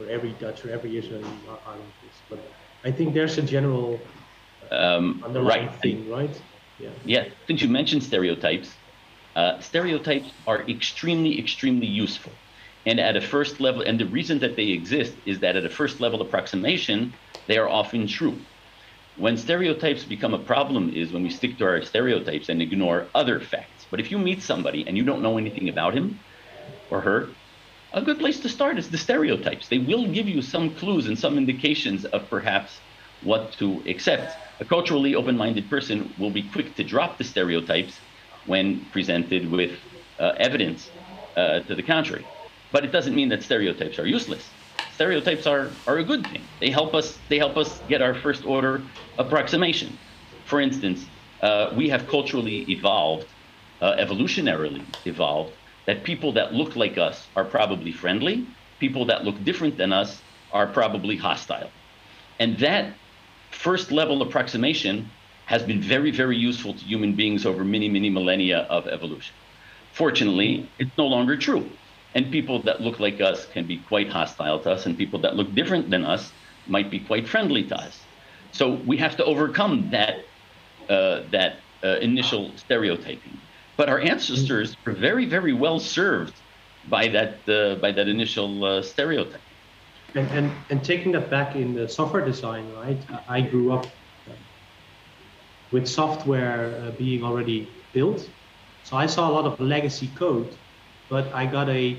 or 0.00 0.08
every 0.08 0.32
Dutch 0.40 0.64
or 0.64 0.70
every 0.70 0.96
Israeli 0.96 1.24
are 1.48 1.76
like 1.76 2.00
this. 2.02 2.22
But 2.30 2.40
I 2.82 2.90
think 2.90 3.14
there's 3.14 3.36
a 3.38 3.42
general 3.42 4.00
um, 4.70 5.22
underlying 5.24 5.66
right. 5.66 5.80
thing, 5.82 6.10
right? 6.10 6.42
Yeah. 6.80 6.90
Yeah. 7.04 7.24
Since 7.46 7.62
you 7.62 7.68
mentioned 7.68 8.02
stereotypes, 8.02 8.74
uh, 9.36 9.60
stereotypes 9.60 10.30
are 10.46 10.62
extremely, 10.68 11.38
extremely 11.38 11.86
useful. 11.86 12.32
And 12.86 13.00
at 13.00 13.16
a 13.16 13.20
first 13.20 13.60
level, 13.60 13.82
and 13.82 13.98
the 13.98 14.06
reason 14.06 14.38
that 14.40 14.56
they 14.56 14.68
exist 14.68 15.14
is 15.24 15.40
that 15.40 15.56
at 15.56 15.64
a 15.64 15.70
first 15.70 16.00
level 16.00 16.20
approximation, 16.20 17.14
they 17.48 17.56
are 17.58 17.68
often 17.68 18.06
true. 18.06 18.38
When 19.16 19.36
stereotypes 19.36 20.04
become 20.04 20.34
a 20.34 20.38
problem 20.38 20.90
is 20.90 21.12
when 21.12 21.22
we 21.22 21.30
stick 21.30 21.56
to 21.58 21.64
our 21.64 21.82
stereotypes 21.82 22.48
and 22.48 22.60
ignore 22.60 23.06
other 23.14 23.40
facts. 23.40 23.73
But 23.94 24.00
if 24.00 24.10
you 24.10 24.18
meet 24.18 24.42
somebody 24.42 24.84
and 24.88 24.96
you 24.96 25.04
don't 25.04 25.22
know 25.22 25.38
anything 25.38 25.68
about 25.68 25.96
him 25.96 26.24
or 26.90 27.00
her, 27.02 27.38
a 27.92 28.02
good 28.02 28.18
place 28.18 28.40
to 28.40 28.48
start 28.48 28.76
is 28.76 28.90
the 28.90 28.98
stereotypes. 28.98 29.68
They 29.68 29.78
will 29.78 30.08
give 30.08 30.28
you 30.28 30.42
some 30.42 30.74
clues 30.74 31.06
and 31.06 31.16
some 31.16 31.38
indications 31.38 32.04
of 32.04 32.28
perhaps 32.28 32.80
what 33.20 33.52
to 33.58 33.84
accept. 33.86 34.36
A 34.58 34.64
culturally 34.64 35.14
open 35.14 35.36
minded 35.36 35.70
person 35.70 36.12
will 36.16 36.32
be 36.32 36.50
quick 36.50 36.74
to 36.74 36.82
drop 36.82 37.18
the 37.18 37.24
stereotypes 37.24 38.02
when 38.42 38.90
presented 38.90 39.48
with 39.48 39.78
uh, 40.18 40.32
evidence 40.40 40.90
uh, 41.36 41.60
to 41.60 41.76
the 41.76 41.84
contrary. 41.84 42.26
But 42.72 42.84
it 42.84 42.90
doesn't 42.90 43.14
mean 43.14 43.28
that 43.28 43.44
stereotypes 43.44 44.00
are 44.00 44.06
useless. 44.08 44.56
Stereotypes 44.90 45.46
are, 45.46 45.82
are 45.86 45.98
a 45.98 46.04
good 46.04 46.26
thing. 46.30 46.50
They 46.60 46.70
help 46.70 46.96
us 46.96 47.20
they 47.30 47.38
help 47.38 47.56
us 47.56 47.80
get 47.88 48.02
our 48.02 48.16
first 48.16 48.44
order 48.44 48.90
approximation. 49.18 50.00
For 50.46 50.60
instance, 50.60 51.06
uh, 51.44 51.70
we 51.76 51.90
have 51.90 52.08
culturally 52.08 52.64
evolved, 52.70 53.33
uh, 53.80 53.96
evolutionarily 53.98 54.84
evolved, 55.04 55.56
that 55.86 56.04
people 56.04 56.32
that 56.32 56.54
look 56.54 56.76
like 56.76 56.98
us 56.98 57.28
are 57.36 57.44
probably 57.44 57.92
friendly, 57.92 58.46
people 58.80 59.06
that 59.06 59.24
look 59.24 59.42
different 59.44 59.76
than 59.76 59.92
us 59.92 60.22
are 60.52 60.66
probably 60.72 61.16
hostile. 61.16 61.70
And 62.38 62.58
that 62.58 62.96
first 63.52 63.92
level 63.92 64.22
approximation 64.22 65.10
has 65.46 65.62
been 65.62 65.80
very, 65.80 66.10
very 66.10 66.36
useful 66.36 66.74
to 66.74 66.84
human 66.84 67.14
beings 67.14 67.44
over 67.44 67.64
many, 67.64 67.88
many 67.88 68.10
millennia 68.10 68.60
of 68.70 68.86
evolution. 68.86 69.36
Fortunately, 69.92 70.72
it's 70.78 70.90
no 70.96 71.06
longer 71.06 71.36
true. 71.36 71.78
And 72.14 72.32
people 72.32 72.62
that 72.62 72.80
look 72.80 73.00
like 73.00 73.20
us 73.20 73.46
can 73.46 73.66
be 73.66 73.82
quite 73.82 74.08
hostile 74.08 74.60
to 74.60 74.70
us, 74.70 74.86
and 74.86 74.96
people 74.96 75.20
that 75.22 75.36
look 75.36 75.54
different 75.54 75.90
than 75.90 76.04
us 76.04 76.32
might 76.66 76.90
be 76.90 77.00
quite 77.00 77.28
friendly 77.28 77.64
to 77.68 77.76
us. 77.76 78.08
So 78.52 78.74
we 78.86 78.96
have 78.98 79.16
to 79.16 79.24
overcome 79.24 79.90
that, 79.90 80.14
uh, 80.88 81.22
that 81.30 81.60
uh, 81.82 81.98
initial 81.98 82.56
stereotyping. 82.56 83.43
But 83.76 83.88
our 83.88 84.00
ancestors 84.00 84.76
were 84.84 84.92
very, 84.92 85.26
very 85.26 85.52
well 85.52 85.78
served 85.80 86.34
by 86.88 87.08
that, 87.08 87.48
uh, 87.48 87.80
by 87.80 87.90
that 87.92 88.08
initial 88.08 88.64
uh, 88.64 88.82
stereotype. 88.82 89.40
And, 90.14 90.28
and, 90.30 90.52
and 90.70 90.84
taking 90.84 91.12
that 91.12 91.28
back 91.28 91.56
in 91.56 91.74
the 91.74 91.88
software 91.88 92.24
design, 92.24 92.72
right? 92.74 92.98
I 93.28 93.40
grew 93.40 93.72
up 93.72 93.86
with 95.72 95.88
software 95.88 96.72
uh, 96.80 96.90
being 96.92 97.24
already 97.24 97.68
built. 97.92 98.28
So 98.84 98.96
I 98.96 99.06
saw 99.06 99.28
a 99.28 99.32
lot 99.32 99.44
of 99.44 99.58
legacy 99.58 100.08
code, 100.14 100.54
but 101.08 101.32
I 101.34 101.46
got 101.46 101.68
a, 101.68 101.96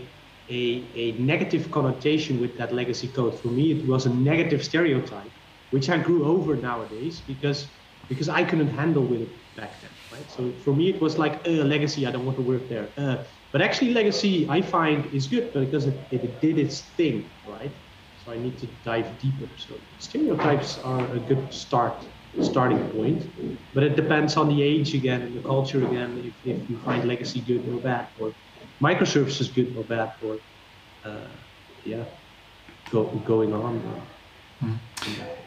a, 0.49 0.83
a 0.95 1.11
negative 1.13 1.71
connotation 1.71 2.39
with 2.39 2.57
that 2.57 2.73
legacy 2.73 3.09
code. 3.09 3.37
For 3.41 3.49
me, 3.49 3.73
it 3.73 3.85
was 3.85 4.05
a 4.05 4.13
negative 4.13 4.63
stereotype, 4.63 5.31
which 5.71 5.89
I 5.89 5.97
grew 5.97 6.25
over 6.25 6.55
nowadays 6.55 7.21
because 7.27 7.67
because 8.07 8.29
I 8.29 8.43
couldn't 8.43 8.67
handle 8.67 9.03
with 9.03 9.21
it 9.21 9.29
back 9.57 9.73
then. 9.81 9.94
Right? 10.15 10.31
So 10.31 10.53
for 10.63 10.73
me, 10.73 10.89
it 10.89 11.01
was 11.01 11.17
like 11.17 11.45
uh, 11.47 11.51
legacy. 11.75 12.05
I 12.07 12.11
don't 12.11 12.25
want 12.25 12.37
to 12.37 12.43
work 12.43 12.69
there. 12.69 12.93
Uh, 12.97 13.25
but 13.51 13.61
actually, 13.61 13.93
legacy 13.93 14.47
I 14.49 14.61
find 14.61 15.13
is 15.13 15.27
good 15.27 15.51
because 15.53 15.87
it, 15.87 16.07
it 16.11 16.39
did 16.41 16.57
its 16.57 16.93
thing, 16.97 17.31
right? 17.43 17.75
So 18.15 18.31
I 18.31 18.37
need 18.37 18.57
to 18.59 18.67
dive 18.67 19.17
deeper. 19.17 19.49
So 19.57 19.81
stereotypes 19.97 20.77
are 20.79 21.05
a 21.15 21.19
good 21.19 21.53
start 21.53 22.07
starting 22.41 22.89
point. 22.89 23.25
But 23.73 23.83
it 23.83 23.95
depends 23.95 24.37
on 24.37 24.47
the 24.47 24.61
age 24.61 24.93
again 24.93 25.21
and 25.21 25.35
the 25.35 25.41
culture 25.41 25.85
again, 25.85 26.17
if, 26.17 26.35
if 26.43 26.69
you 26.69 26.77
find 26.79 27.05
legacy 27.05 27.41
good 27.41 27.67
or 27.67 27.79
bad, 27.81 28.09
or 28.17 28.35
microservices 28.81 29.53
good 29.53 29.75
or 29.75 29.83
bad, 29.83 30.13
or 30.21 30.39
uh, 31.03 31.35
yeah, 31.83 32.05
go, 32.91 33.05
going 33.19 33.53
on. 33.53 34.07
Mm. 34.63 34.79
Yeah, 35.17 35.44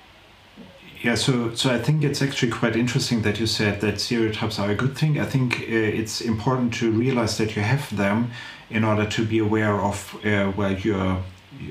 so 1.15 1.55
so 1.55 1.71
I 1.71 1.79
think 1.79 2.05
it's 2.05 2.23
actually 2.23 2.51
quite 2.51 2.77
interesting 2.77 3.23
that 3.23 3.39
you 3.39 3.47
said 3.47 3.81
that 3.81 4.01
stereotypes 4.01 4.59
are 4.59 4.71
a 4.71 4.75
good 4.75 4.97
thing. 4.97 5.21
I 5.21 5.25
think 5.25 5.61
uh, 5.61 5.65
it's 6.01 6.21
important 6.21 6.75
to 6.75 6.91
realize 6.91 7.39
that 7.39 7.55
you 7.57 7.63
have 7.63 7.97
them 7.97 8.31
in 8.71 8.85
order 8.85 9.07
to 9.07 9.25
be 9.25 9.39
aware 9.39 9.81
of 9.81 10.15
uh, 10.25 10.47
where 10.53 10.73
your 10.73 11.23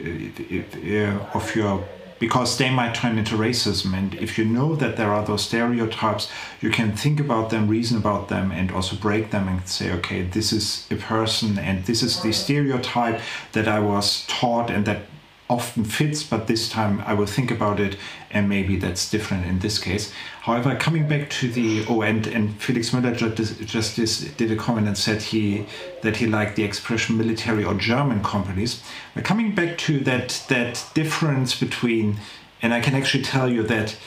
uh, 0.02 1.20
of 1.34 1.56
your 1.56 1.84
because 2.20 2.58
they 2.58 2.70
might 2.70 2.96
turn 2.96 3.18
into 3.18 3.36
racism. 3.36 3.94
And 3.94 4.16
if 4.16 4.38
you 4.38 4.46
know 4.46 4.76
that 4.76 4.98
there 4.98 5.12
are 5.14 5.24
those 5.24 5.46
stereotypes, 5.46 6.32
you 6.62 6.70
can 6.70 6.96
think 6.96 7.20
about 7.20 7.50
them, 7.50 7.68
reason 7.68 7.98
about 7.98 8.30
them, 8.30 8.52
and 8.52 8.72
also 8.72 8.96
break 8.96 9.32
them 9.32 9.48
and 9.48 9.68
say, 9.68 9.92
okay, 9.94 10.24
this 10.24 10.52
is 10.52 10.88
a 10.90 10.96
person 10.96 11.60
and 11.60 11.86
this 11.86 12.02
is 12.02 12.22
the 12.22 12.32
stereotype 12.32 13.22
that 13.52 13.68
I 13.68 13.80
was 13.80 14.26
taught 14.28 14.72
and 14.72 14.86
that 14.86 15.02
often 15.50 15.86
fits, 15.86 16.24
but 16.24 16.48
this 16.48 16.70
time 16.70 17.02
I 17.06 17.14
will 17.14 17.26
think 17.26 17.52
about 17.52 17.80
it 17.80 17.98
and 18.32 18.50
maybe 18.50 18.76
that's 18.76 19.10
different 19.10 19.46
in 19.46 19.60
this 19.60 19.80
case. 19.80 20.12
However, 20.42 20.76
coming 20.76 21.08
back 21.08 21.30
to 21.32 21.50
the 21.50 21.86
oh, 21.88 22.02
and, 22.02 22.28
and 22.28 22.62
Felix 22.62 22.90
Müller 22.90 23.16
just, 23.16 23.96
just 23.96 24.38
did 24.38 24.52
a 24.52 24.56
comment 24.56 24.88
and 24.88 24.98
said 24.98 25.22
he 25.22 25.66
that 26.02 26.18
he 26.18 26.28
liked 26.28 26.56
the 26.56 26.64
expression 26.64 27.18
military 27.18 27.64
or 27.64 27.74
German 27.76 28.24
companies. 28.24 28.84
But 29.16 29.24
coming 29.24 29.56
back 29.56 29.78
to 29.80 30.00
that 30.02 30.44
that 30.50 30.86
difference 30.94 31.58
between, 31.58 32.18
and 32.62 32.74
I 32.74 32.82
can 32.82 32.94
actually 32.94 33.24
tell 33.24 33.50
you 33.50 33.64
that 33.64 33.98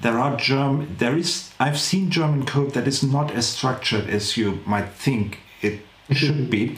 there 0.00 0.18
are 0.18 0.36
German 0.36 0.96
there 0.98 1.16
is 1.16 1.52
I've 1.58 1.78
seen 1.78 2.10
German 2.10 2.44
code 2.44 2.72
that 2.74 2.86
is 2.86 3.02
not 3.02 3.30
as 3.30 3.48
structured 3.48 4.08
as 4.10 4.36
you 4.36 4.60
might 4.66 4.90
think 4.90 5.38
it 5.62 5.80
should 6.10 6.50
be. 6.50 6.76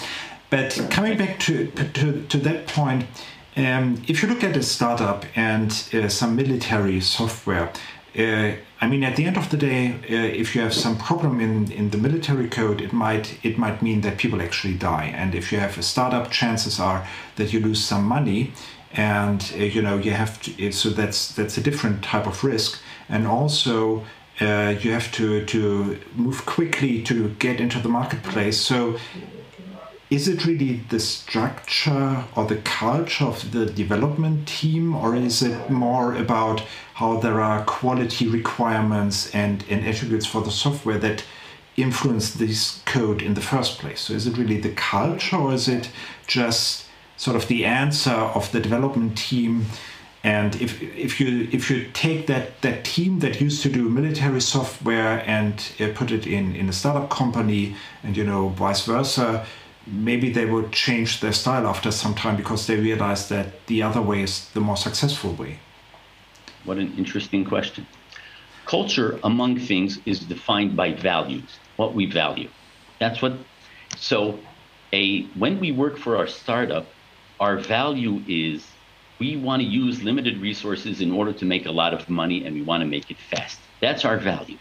But 0.50 0.86
coming 0.90 1.18
back 1.18 1.40
to 1.40 1.66
to, 1.66 2.22
to 2.26 2.38
that 2.38 2.68
point 2.68 3.06
Um, 3.56 4.02
if 4.08 4.22
you 4.22 4.28
look 4.28 4.42
at 4.42 4.56
a 4.56 4.62
startup 4.62 5.24
and 5.36 5.70
uh, 5.92 6.08
some 6.08 6.34
military 6.34 7.00
software, 7.00 7.72
uh, 8.18 8.52
I 8.80 8.88
mean, 8.88 9.02
at 9.04 9.16
the 9.16 9.24
end 9.24 9.36
of 9.36 9.50
the 9.50 9.56
day, 9.56 9.92
uh, 9.92 10.38
if 10.40 10.54
you 10.54 10.62
have 10.62 10.74
some 10.74 10.96
problem 10.96 11.40
in, 11.40 11.70
in 11.72 11.90
the 11.90 11.98
military 11.98 12.48
code, 12.48 12.80
it 12.80 12.92
might 12.92 13.38
it 13.44 13.58
might 13.58 13.82
mean 13.82 14.00
that 14.02 14.18
people 14.18 14.40
actually 14.42 14.74
die. 14.74 15.06
And 15.16 15.34
if 15.34 15.52
you 15.52 15.58
have 15.58 15.78
a 15.78 15.82
startup, 15.82 16.30
chances 16.30 16.78
are 16.78 17.06
that 17.36 17.52
you 17.52 17.60
lose 17.60 17.82
some 17.82 18.04
money, 18.04 18.52
and 18.92 19.40
uh, 19.54 19.64
you 19.64 19.82
know 19.82 19.98
you 19.98 20.12
have 20.12 20.40
to. 20.42 20.72
So 20.72 20.90
that's 20.90 21.34
that's 21.34 21.56
a 21.56 21.60
different 21.60 22.04
type 22.04 22.26
of 22.26 22.42
risk, 22.44 22.80
and 23.08 23.26
also. 23.26 24.04
Uh, 24.40 24.74
you 24.80 24.90
have 24.90 25.12
to, 25.12 25.44
to 25.46 25.96
move 26.16 26.44
quickly 26.44 27.00
to 27.00 27.28
get 27.38 27.60
into 27.60 27.78
the 27.78 27.88
marketplace. 27.88 28.60
So 28.60 28.98
is 30.14 30.28
it 30.28 30.46
really 30.46 30.80
the 30.90 31.00
structure 31.00 32.24
or 32.36 32.46
the 32.46 32.58
culture 32.58 33.24
of 33.24 33.50
the 33.50 33.66
development 33.66 34.46
team, 34.46 34.94
or 34.94 35.16
is 35.16 35.42
it 35.42 35.68
more 35.68 36.14
about 36.14 36.60
how 36.94 37.18
there 37.18 37.40
are 37.40 37.64
quality 37.64 38.28
requirements 38.28 39.34
and, 39.34 39.64
and 39.68 39.84
attributes 39.84 40.24
for 40.24 40.40
the 40.40 40.52
software 40.52 40.98
that 40.98 41.24
influence 41.76 42.34
this 42.34 42.80
code 42.86 43.22
in 43.22 43.34
the 43.34 43.40
first 43.40 43.80
place? 43.80 44.02
So, 44.02 44.14
is 44.14 44.28
it 44.28 44.38
really 44.38 44.60
the 44.60 44.70
culture, 44.70 45.36
or 45.36 45.52
is 45.52 45.66
it 45.66 45.90
just 46.28 46.86
sort 47.16 47.36
of 47.36 47.48
the 47.48 47.64
answer 47.64 48.18
of 48.38 48.52
the 48.52 48.60
development 48.60 49.18
team? 49.18 49.66
And 50.22 50.54
if, 50.62 50.80
if 50.80 51.20
you 51.20 51.48
if 51.50 51.70
you 51.70 51.90
take 51.92 52.28
that, 52.28 52.62
that 52.62 52.84
team 52.84 53.18
that 53.18 53.40
used 53.40 53.62
to 53.64 53.68
do 53.68 53.88
military 53.88 54.40
software 54.40 55.22
and 55.26 55.54
uh, 55.80 55.88
put 55.94 56.12
it 56.12 56.26
in, 56.26 56.54
in 56.54 56.68
a 56.68 56.72
startup 56.72 57.10
company, 57.10 57.74
and 58.04 58.16
you 58.16 58.24
know 58.24 58.50
vice 58.50 58.86
versa, 58.86 59.44
maybe 59.86 60.30
they 60.30 60.46
would 60.46 60.72
change 60.72 61.20
their 61.20 61.32
style 61.32 61.66
after 61.66 61.90
some 61.90 62.14
time 62.14 62.36
because 62.36 62.66
they 62.66 62.76
realize 62.76 63.28
that 63.28 63.66
the 63.66 63.82
other 63.82 64.00
way 64.00 64.22
is 64.22 64.48
the 64.50 64.60
more 64.60 64.76
successful 64.76 65.32
way. 65.34 65.58
What 66.64 66.78
an 66.78 66.94
interesting 66.96 67.44
question. 67.44 67.86
Culture, 68.64 69.18
among 69.24 69.58
things, 69.58 69.98
is 70.06 70.20
defined 70.20 70.74
by 70.74 70.94
values, 70.94 71.58
what 71.76 71.94
we 71.94 72.06
value. 72.06 72.48
That's 72.98 73.20
what, 73.20 73.34
so 73.96 74.38
a, 74.92 75.24
when 75.34 75.60
we 75.60 75.72
work 75.72 75.98
for 75.98 76.16
our 76.16 76.26
startup, 76.26 76.86
our 77.40 77.58
value 77.58 78.22
is 78.26 78.66
we 79.18 79.36
want 79.36 79.60
to 79.60 79.68
use 79.68 80.02
limited 80.02 80.40
resources 80.40 81.00
in 81.00 81.12
order 81.12 81.32
to 81.32 81.44
make 81.44 81.66
a 81.66 81.70
lot 81.70 81.92
of 81.92 82.08
money 82.08 82.44
and 82.44 82.54
we 82.54 82.62
want 82.62 82.80
to 82.80 82.86
make 82.86 83.10
it 83.10 83.18
fast. 83.18 83.58
That's 83.80 84.04
our 84.04 84.16
value. 84.16 84.58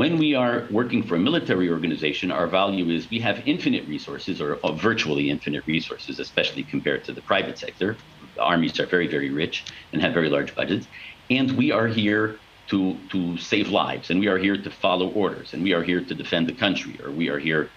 When 0.00 0.16
we 0.16 0.34
are 0.34 0.66
working 0.70 1.02
for 1.02 1.16
a 1.16 1.18
military 1.18 1.68
organization, 1.68 2.30
our 2.30 2.46
value 2.46 2.88
is 2.88 3.10
we 3.10 3.18
have 3.20 3.46
infinite 3.46 3.86
resources 3.86 4.40
or, 4.40 4.54
or 4.64 4.72
virtually 4.72 5.28
infinite 5.28 5.66
resources, 5.66 6.18
especially 6.18 6.62
compared 6.62 7.04
to 7.04 7.12
the 7.12 7.20
private 7.20 7.58
sector. 7.58 7.98
The 8.34 8.40
armies 8.40 8.80
are 8.80 8.86
very, 8.86 9.08
very 9.08 9.28
rich 9.28 9.62
and 9.92 10.00
have 10.00 10.14
very 10.14 10.30
large 10.30 10.54
budgets. 10.54 10.88
And 11.28 11.54
we 11.54 11.70
are 11.70 11.86
here 11.86 12.38
to, 12.68 12.96
to 13.10 13.36
save 13.36 13.68
lives, 13.68 14.08
and 14.08 14.18
we 14.18 14.28
are 14.28 14.38
here 14.38 14.56
to 14.56 14.70
follow 14.70 15.10
orders, 15.10 15.52
and 15.52 15.62
we 15.62 15.74
are 15.74 15.82
here 15.82 16.02
to 16.02 16.14
defend 16.14 16.46
the 16.46 16.54
country, 16.54 16.98
or 17.04 17.10
we 17.10 17.28
are 17.28 17.38
here 17.38 17.68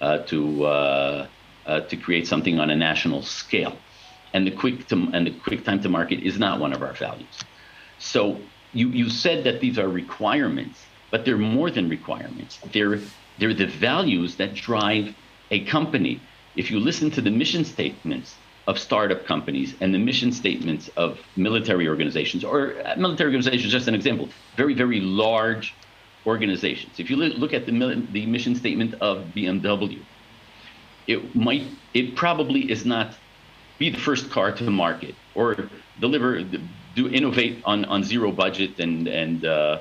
uh, 0.00 0.18
to, 0.30 0.64
uh, 0.64 1.26
uh, 1.64 1.80
to 1.82 1.96
create 1.96 2.26
something 2.26 2.58
on 2.58 2.70
a 2.70 2.76
national 2.76 3.22
scale. 3.22 3.78
And 4.32 4.44
the, 4.44 4.50
quick 4.50 4.88
to, 4.88 4.96
and 5.12 5.28
the 5.28 5.34
quick 5.46 5.62
time 5.64 5.80
to 5.82 5.88
market 5.88 6.26
is 6.26 6.40
not 6.40 6.58
one 6.58 6.72
of 6.72 6.82
our 6.82 6.94
values. 6.94 7.38
So 8.00 8.40
you, 8.72 8.88
you 8.88 9.08
said 9.08 9.44
that 9.44 9.60
these 9.60 9.78
are 9.78 9.88
requirements 9.88 10.84
but 11.10 11.24
they're 11.24 11.38
more 11.38 11.70
than 11.70 11.88
requirements. 11.88 12.58
They're, 12.72 13.00
they're 13.38 13.54
the 13.54 13.66
values 13.66 14.36
that 14.36 14.54
drive 14.54 15.14
a 15.50 15.64
company. 15.64 16.20
If 16.56 16.70
you 16.70 16.80
listen 16.80 17.10
to 17.12 17.20
the 17.20 17.30
mission 17.30 17.64
statements 17.64 18.36
of 18.66 18.78
startup 18.78 19.24
companies 19.24 19.74
and 19.80 19.94
the 19.94 19.98
mission 19.98 20.30
statements 20.30 20.88
of 20.96 21.18
military 21.36 21.88
organizations, 21.88 22.44
or 22.44 22.74
uh, 22.84 22.94
military 22.96 23.30
organizations, 23.30 23.72
just 23.72 23.88
an 23.88 23.94
example, 23.94 24.28
very, 24.56 24.74
very 24.74 25.00
large 25.00 25.74
organizations. 26.26 27.00
If 27.00 27.08
you 27.08 27.16
look 27.16 27.54
at 27.54 27.64
the, 27.64 28.06
the 28.12 28.26
mission 28.26 28.54
statement 28.54 28.94
of 29.00 29.24
BMW, 29.34 30.02
it 31.06 31.34
might, 31.34 31.66
it 31.94 32.14
probably 32.14 32.70
is 32.70 32.84
not 32.84 33.14
be 33.78 33.88
the 33.88 33.98
first 33.98 34.30
car 34.30 34.52
to 34.52 34.64
the 34.64 34.70
market 34.70 35.14
or 35.34 35.70
deliver, 36.00 36.42
do 36.94 37.08
innovate 37.08 37.62
on, 37.64 37.86
on 37.86 38.04
zero 38.04 38.30
budget 38.30 38.78
and, 38.78 39.08
and, 39.08 39.46
uh, 39.46 39.78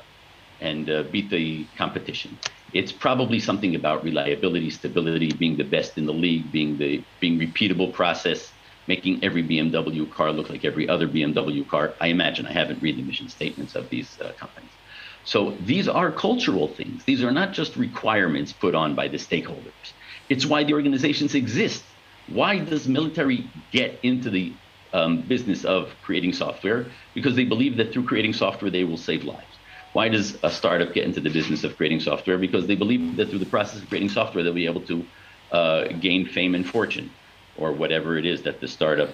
and 0.60 0.90
uh, 0.90 1.04
beat 1.12 1.30
the 1.30 1.70
competition. 1.78 2.40
It's 2.74 2.92
probably 2.92 3.40
something 3.40 3.76
about 3.76 4.04
reliability, 4.04 4.70
stability, 4.70 5.32
being 5.32 5.58
the 5.58 5.64
best 5.64 5.98
in 5.98 6.06
the 6.06 6.14
league, 6.14 6.52
being 6.52 6.78
the 6.78 7.06
being 7.20 7.40
repeatable 7.40 7.94
process, 7.94 8.54
making 8.88 9.24
every 9.24 9.44
BMW 9.44 10.10
car 10.10 10.32
look 10.32 10.50
like 10.50 10.66
every 10.66 10.90
other 10.90 11.08
BMW 11.08 11.68
car. 11.68 11.96
I 12.02 12.08
imagine 12.08 12.46
I 12.46 12.54
haven't 12.54 12.82
read 12.82 12.98
the 12.98 13.04
mission 13.04 13.30
statements 13.30 13.76
of 13.76 13.90
these 13.90 14.18
uh, 14.24 14.34
companies. 14.40 14.78
So 15.24 15.58
these 15.62 15.88
are 15.88 16.12
cultural 16.12 16.76
things. 16.76 17.04
These 17.06 17.24
are 17.24 17.32
not 17.32 17.54
just 17.54 17.76
requirements 17.78 18.54
put 18.54 18.76
on 18.76 18.96
by 18.96 19.08
the 19.08 19.18
stakeholders. 19.18 19.94
It's 20.30 20.46
why 20.46 20.64
the 20.64 20.74
organizations 20.74 21.36
exist. 21.36 21.86
Why 22.26 22.60
does 22.60 22.88
military 22.88 23.52
get 23.72 24.00
into 24.04 24.30
the 24.30 24.60
um, 24.94 25.28
business 25.28 25.66
of 25.66 25.96
creating 26.02 26.34
software? 26.34 26.92
Because 27.14 27.36
they 27.36 27.46
believe 27.46 27.78
that 27.78 27.94
through 27.94 28.06
creating 28.06 28.34
software, 28.34 28.72
they 28.72 28.84
will 28.84 28.98
save 28.98 29.24
lives. 29.24 29.57
Why 29.98 30.10
does 30.10 30.38
a 30.44 30.52
startup 30.52 30.94
get 30.94 31.06
into 31.06 31.22
the 31.22 31.32
business 31.32 31.64
of 31.64 31.76
creating 31.76 32.02
software? 32.02 32.38
Because 32.38 32.68
they 32.68 32.76
believe 32.76 33.18
that 33.18 33.32
through 33.32 33.40
the 33.40 33.52
process 33.56 33.82
of 33.82 33.90
creating 33.90 34.10
software, 34.10 34.44
they'll 34.44 34.62
be 34.66 34.68
able 34.68 34.86
to 34.86 35.10
uh, 35.52 35.88
gain 36.00 36.28
fame 36.28 36.54
and 36.54 36.64
fortune, 36.70 37.16
or 37.56 37.74
whatever 37.74 38.16
it 38.16 38.24
is 38.34 38.44
that 38.44 38.62
the 38.62 38.68
startup 38.68 39.10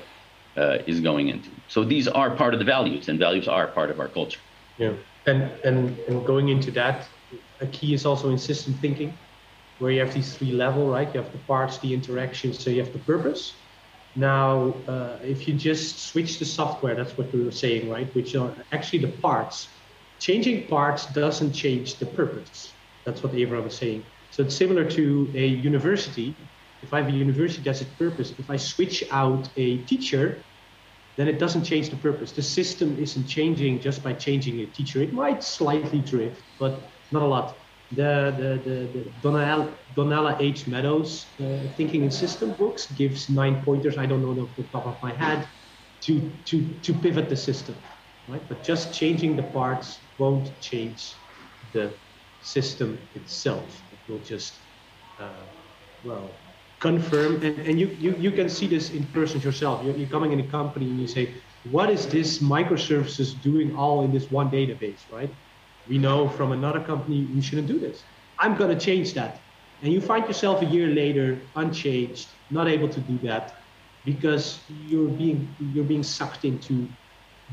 uh, 0.58 0.80
is 0.86 1.00
going 1.00 1.30
into. 1.30 1.52
So 1.68 1.86
these 1.86 2.10
are 2.10 2.36
part 2.36 2.54
of 2.54 2.60
the 2.60 2.66
values, 2.66 3.08
and 3.08 3.18
values 3.18 3.48
are 3.48 3.68
part 3.72 3.92
of 3.92 4.02
our 4.02 4.10
culture. 4.10 4.42
Yeah, 4.78 4.96
and 5.26 5.42
and 5.64 5.78
and 6.10 6.26
going 6.26 6.50
into 6.50 6.70
that, 6.72 7.08
a 7.62 7.68
key 7.68 7.94
is 7.94 8.06
also 8.06 8.30
in 8.30 8.38
system 8.38 8.74
thinking, 8.74 9.18
where 9.78 9.90
you 9.90 10.02
have 10.02 10.14
these 10.14 10.36
three 10.36 10.52
level, 10.52 10.90
right? 10.90 11.08
You 11.14 11.22
have 11.22 11.32
the 11.32 11.44
parts, 11.54 11.78
the 11.78 11.94
interactions, 11.94 12.62
so 12.62 12.70
you 12.70 12.82
have 12.84 12.92
the 12.92 13.06
purpose. 13.14 13.42
Now, 14.16 14.84
uh, 14.94 15.20
if 15.24 15.48
you 15.48 15.54
just 15.54 16.10
switch 16.10 16.40
the 16.40 16.46
software, 16.60 16.94
that's 16.94 17.18
what 17.18 17.32
we 17.34 17.42
were 17.42 17.58
saying, 17.66 17.88
right? 17.88 18.14
Which 18.14 18.36
are 18.36 18.66
actually 18.74 19.00
the 19.08 19.14
parts 19.28 19.80
changing 20.24 20.66
parts 20.68 21.06
doesn't 21.08 21.52
change 21.52 21.96
the 21.96 22.06
purpose. 22.06 22.72
That's 23.04 23.22
what 23.22 23.34
Evra 23.34 23.62
was 23.62 23.76
saying. 23.76 24.06
So 24.32 24.44
it's 24.44 24.56
similar 24.56 24.86
to 24.92 25.30
a 25.36 25.46
university. 25.46 26.34
If 26.82 26.94
I 26.94 27.02
have 27.02 27.10
a 27.10 27.18
university 27.28 27.62
that's 27.62 27.82
its 27.82 27.92
purpose, 28.06 28.34
if 28.40 28.50
I 28.50 28.56
switch 28.56 29.04
out 29.12 29.50
a 29.58 29.80
teacher, 29.80 30.38
then 31.18 31.28
it 31.28 31.40
doesn't 31.40 31.66
change 31.66 31.90
the 31.90 31.98
purpose. 31.98 32.32
The 32.32 32.42
system 32.42 32.98
isn't 32.98 33.28
changing 33.28 33.82
just 33.82 34.02
by 34.02 34.14
changing 34.14 34.62
a 34.62 34.66
teacher. 34.68 35.02
It 35.02 35.12
might 35.12 35.44
slightly 35.44 36.00
drift, 36.00 36.42
but 36.58 36.80
not 37.12 37.22
a 37.22 37.30
lot. 37.36 37.58
The, 37.92 38.34
the, 38.42 38.50
the, 38.68 38.78
the 38.94 39.02
Donella, 39.22 39.70
Donella 39.94 40.40
H. 40.40 40.68
Meadows 40.68 41.26
uh, 41.42 41.60
Thinking 41.76 42.06
in 42.06 42.12
System 42.12 42.54
books 42.54 42.88
gives 42.94 43.30
nine 43.30 43.62
pointers, 43.62 43.98
I 43.98 44.06
don't 44.06 44.22
know 44.24 44.44
off 44.44 44.56
the 44.56 44.64
top 44.64 44.86
of 44.88 44.96
my 45.04 45.12
head, 45.12 45.46
to, 46.06 46.32
to, 46.46 46.66
to 46.82 46.94
pivot 46.94 47.28
the 47.28 47.36
system. 47.36 47.76
Right? 48.30 48.42
But 48.48 48.64
just 48.64 48.94
changing 48.94 49.36
the 49.36 49.44
parts 49.44 50.00
won't 50.24 50.48
change 50.70 51.02
the 51.76 51.86
system 52.56 52.90
itself. 53.20 53.68
It 53.96 54.02
will 54.08 54.24
just, 54.34 54.52
uh, 55.24 55.46
well, 56.08 56.28
confirm. 56.80 57.32
And, 57.48 57.60
and 57.68 57.76
you, 57.82 57.88
you, 58.06 58.12
you 58.26 58.32
can 58.40 58.50
see 58.58 58.68
this 58.76 58.86
in 58.98 59.04
person 59.18 59.38
yourself. 59.48 59.76
You're, 59.86 59.98
you're 60.00 60.14
coming 60.18 60.32
in 60.36 60.40
a 60.48 60.50
company 60.60 60.86
and 60.92 61.00
you 61.04 61.08
say, 61.18 61.26
what 61.76 61.90
is 61.90 62.04
this 62.16 62.30
microservices 62.56 63.30
doing 63.50 63.70
all 63.82 63.98
in 64.06 64.12
this 64.16 64.28
one 64.40 64.50
database, 64.60 65.02
right? 65.18 65.32
We 65.92 65.98
know 66.06 66.20
from 66.38 66.52
another 66.60 66.82
company 66.92 67.20
we 67.36 67.42
shouldn't 67.42 67.70
do 67.76 67.80
this. 67.80 67.98
I'm 68.44 68.56
going 68.62 68.72
to 68.78 68.86
change 68.90 69.10
that. 69.20 69.34
And 69.82 69.92
you 69.96 70.02
find 70.02 70.24
yourself 70.32 70.58
a 70.62 70.66
year 70.76 70.88
later 71.04 71.26
unchanged, 71.56 72.28
not 72.50 72.68
able 72.76 72.90
to 72.98 73.02
do 73.12 73.18
that 73.28 73.46
because 74.06 74.66
you're 74.68 75.14
being 75.22 75.40
you're 75.74 75.90
being 75.94 76.04
sucked 76.04 76.44
into 76.52 76.74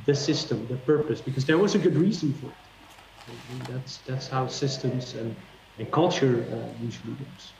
the 0.07 0.15
system, 0.15 0.67
the 0.69 0.77
purpose, 0.77 1.21
because 1.21 1.45
there 1.45 1.59
was 1.59 1.75
a 1.75 1.79
good 1.79 1.97
reason 1.97 2.33
for 2.35 2.47
it. 2.47 3.69
That's 3.69 3.99
that's 3.99 4.29
how 4.29 4.49
systems 4.49 5.15
and, 5.15 5.37
and 5.79 5.91
culture 5.91 6.45
uh, 6.53 6.85
usually 6.85 7.13
works. 7.13 7.53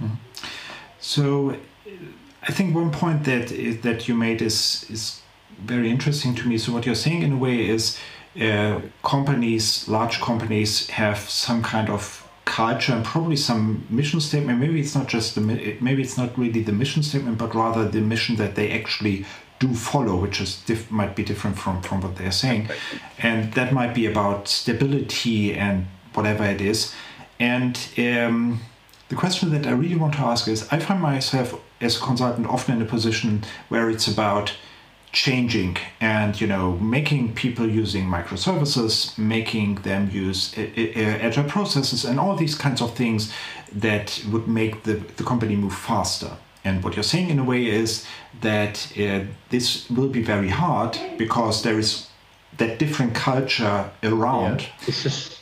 Mm-hmm. 0.00 0.14
So, 0.98 1.56
I 2.42 2.52
think 2.52 2.74
one 2.74 2.90
point 2.90 3.24
that 3.24 3.50
is, 3.50 3.80
that 3.82 4.08
you 4.08 4.14
made 4.14 4.42
is 4.42 4.86
is 4.90 5.22
very 5.64 5.90
interesting 5.90 6.34
to 6.34 6.48
me. 6.48 6.58
So 6.58 6.72
what 6.72 6.84
you're 6.86 6.94
saying 6.94 7.22
in 7.22 7.32
a 7.32 7.36
way 7.36 7.68
is 7.68 7.98
uh, 8.40 8.80
companies, 9.02 9.88
large 9.88 10.20
companies, 10.20 10.88
have 10.90 11.18
some 11.18 11.62
kind 11.62 11.88
of 11.88 12.28
culture 12.44 12.92
and 12.92 13.04
probably 13.04 13.36
some 13.36 13.86
mission 13.90 14.20
statement. 14.20 14.60
Maybe 14.60 14.80
it's 14.80 14.94
not 14.94 15.08
just 15.08 15.34
the 15.34 15.40
maybe 15.80 16.02
it's 16.02 16.16
not 16.16 16.36
really 16.38 16.62
the 16.62 16.72
mission 16.72 17.02
statement, 17.02 17.38
but 17.38 17.54
rather 17.54 17.88
the 17.88 18.00
mission 18.00 18.36
that 18.36 18.54
they 18.54 18.70
actually 18.70 19.24
do 19.58 19.74
follow, 19.74 20.16
which 20.16 20.40
is 20.40 20.62
diff- 20.66 20.90
might 20.90 21.16
be 21.16 21.24
different 21.24 21.58
from 21.58 21.82
from 21.82 22.00
what 22.00 22.16
they're 22.16 22.32
saying, 22.32 22.68
and 23.18 23.52
that 23.54 23.72
might 23.72 23.94
be 23.94 24.06
about 24.06 24.48
stability 24.48 25.54
and 25.54 25.86
whatever 26.14 26.44
it 26.44 26.60
is. 26.60 26.94
And 27.38 27.78
um, 27.98 28.60
the 29.08 29.16
question 29.16 29.50
that 29.50 29.66
I 29.66 29.72
really 29.72 29.96
want 29.96 30.14
to 30.14 30.20
ask 30.20 30.48
is, 30.48 30.66
I 30.70 30.78
find 30.78 31.00
myself 31.00 31.60
as 31.80 31.96
a 31.96 32.00
consultant 32.00 32.46
often 32.46 32.76
in 32.76 32.82
a 32.82 32.86
position 32.86 33.44
where 33.68 33.90
it's 33.90 34.08
about 34.08 34.54
changing 35.12 35.76
and 36.00 36.38
you 36.40 36.46
know 36.46 36.72
making 36.78 37.34
people 37.34 37.66
using 37.66 38.04
microservices 38.04 39.16
making 39.16 39.76
them 39.76 40.10
use 40.10 40.52
uh, 40.58 40.60
uh, 40.60 41.26
agile 41.26 41.44
processes 41.44 42.04
and 42.04 42.20
all 42.20 42.36
these 42.36 42.54
kinds 42.54 42.82
of 42.82 42.94
things 42.94 43.32
that 43.72 44.22
would 44.30 44.46
make 44.46 44.82
the, 44.82 44.94
the 45.16 45.24
company 45.24 45.56
move 45.56 45.74
faster 45.74 46.36
and 46.66 46.82
what 46.82 46.94
you're 46.96 47.10
saying 47.14 47.30
in 47.30 47.38
a 47.38 47.44
way 47.44 47.62
is 47.66 48.06
that 48.40 48.74
uh, 48.98 49.20
this 49.50 49.88
will 49.90 50.08
be 50.08 50.22
very 50.22 50.48
hard 50.48 50.98
because 51.16 51.62
there 51.62 51.78
is 51.78 52.08
that 52.58 52.78
different 52.78 53.14
culture 53.14 53.90
around 54.02 54.62
yeah. 54.62 54.88
it's 54.88 55.02
just 55.02 55.40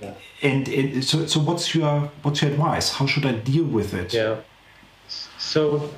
yeah. 0.00 0.14
and 0.42 0.68
it, 0.68 1.04
so, 1.04 1.26
so 1.26 1.40
what's 1.40 1.74
your 1.74 2.10
what's 2.22 2.42
your 2.42 2.50
advice 2.50 2.86
how 2.98 3.06
should 3.06 3.26
i 3.26 3.32
deal 3.32 3.64
with 3.64 3.94
it 3.94 4.12
yeah 4.12 4.36
so 5.38 5.90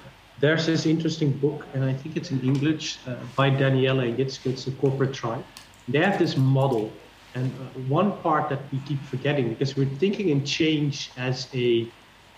there's 0.43 0.67
this 0.67 0.87
interesting 0.87 1.31
book, 1.31 1.65
and 1.73 1.85
I 1.85 1.95
think 1.95 2.17
it's 2.17 2.33
in 2.33 2.41
English 2.41 2.99
uh, 3.07 3.15
by 3.37 3.49
Daniela 3.49 4.05
Yitzke. 4.17 4.47
It's 4.47 4.67
a 4.67 4.73
corporate 4.73 5.15
tribe. 5.15 5.45
They 5.87 6.01
have 6.01 6.19
this 6.19 6.37
model, 6.37 6.93
and 7.37 7.53
uh, 7.53 7.79
one 7.89 8.11
part 8.23 8.49
that 8.51 8.61
we 8.73 8.81
keep 8.81 9.01
forgetting 9.05 9.51
because 9.51 9.77
we're 9.77 9.95
thinking 10.01 10.31
in 10.31 10.45
change 10.45 11.13
as 11.17 11.49
a, 11.55 11.87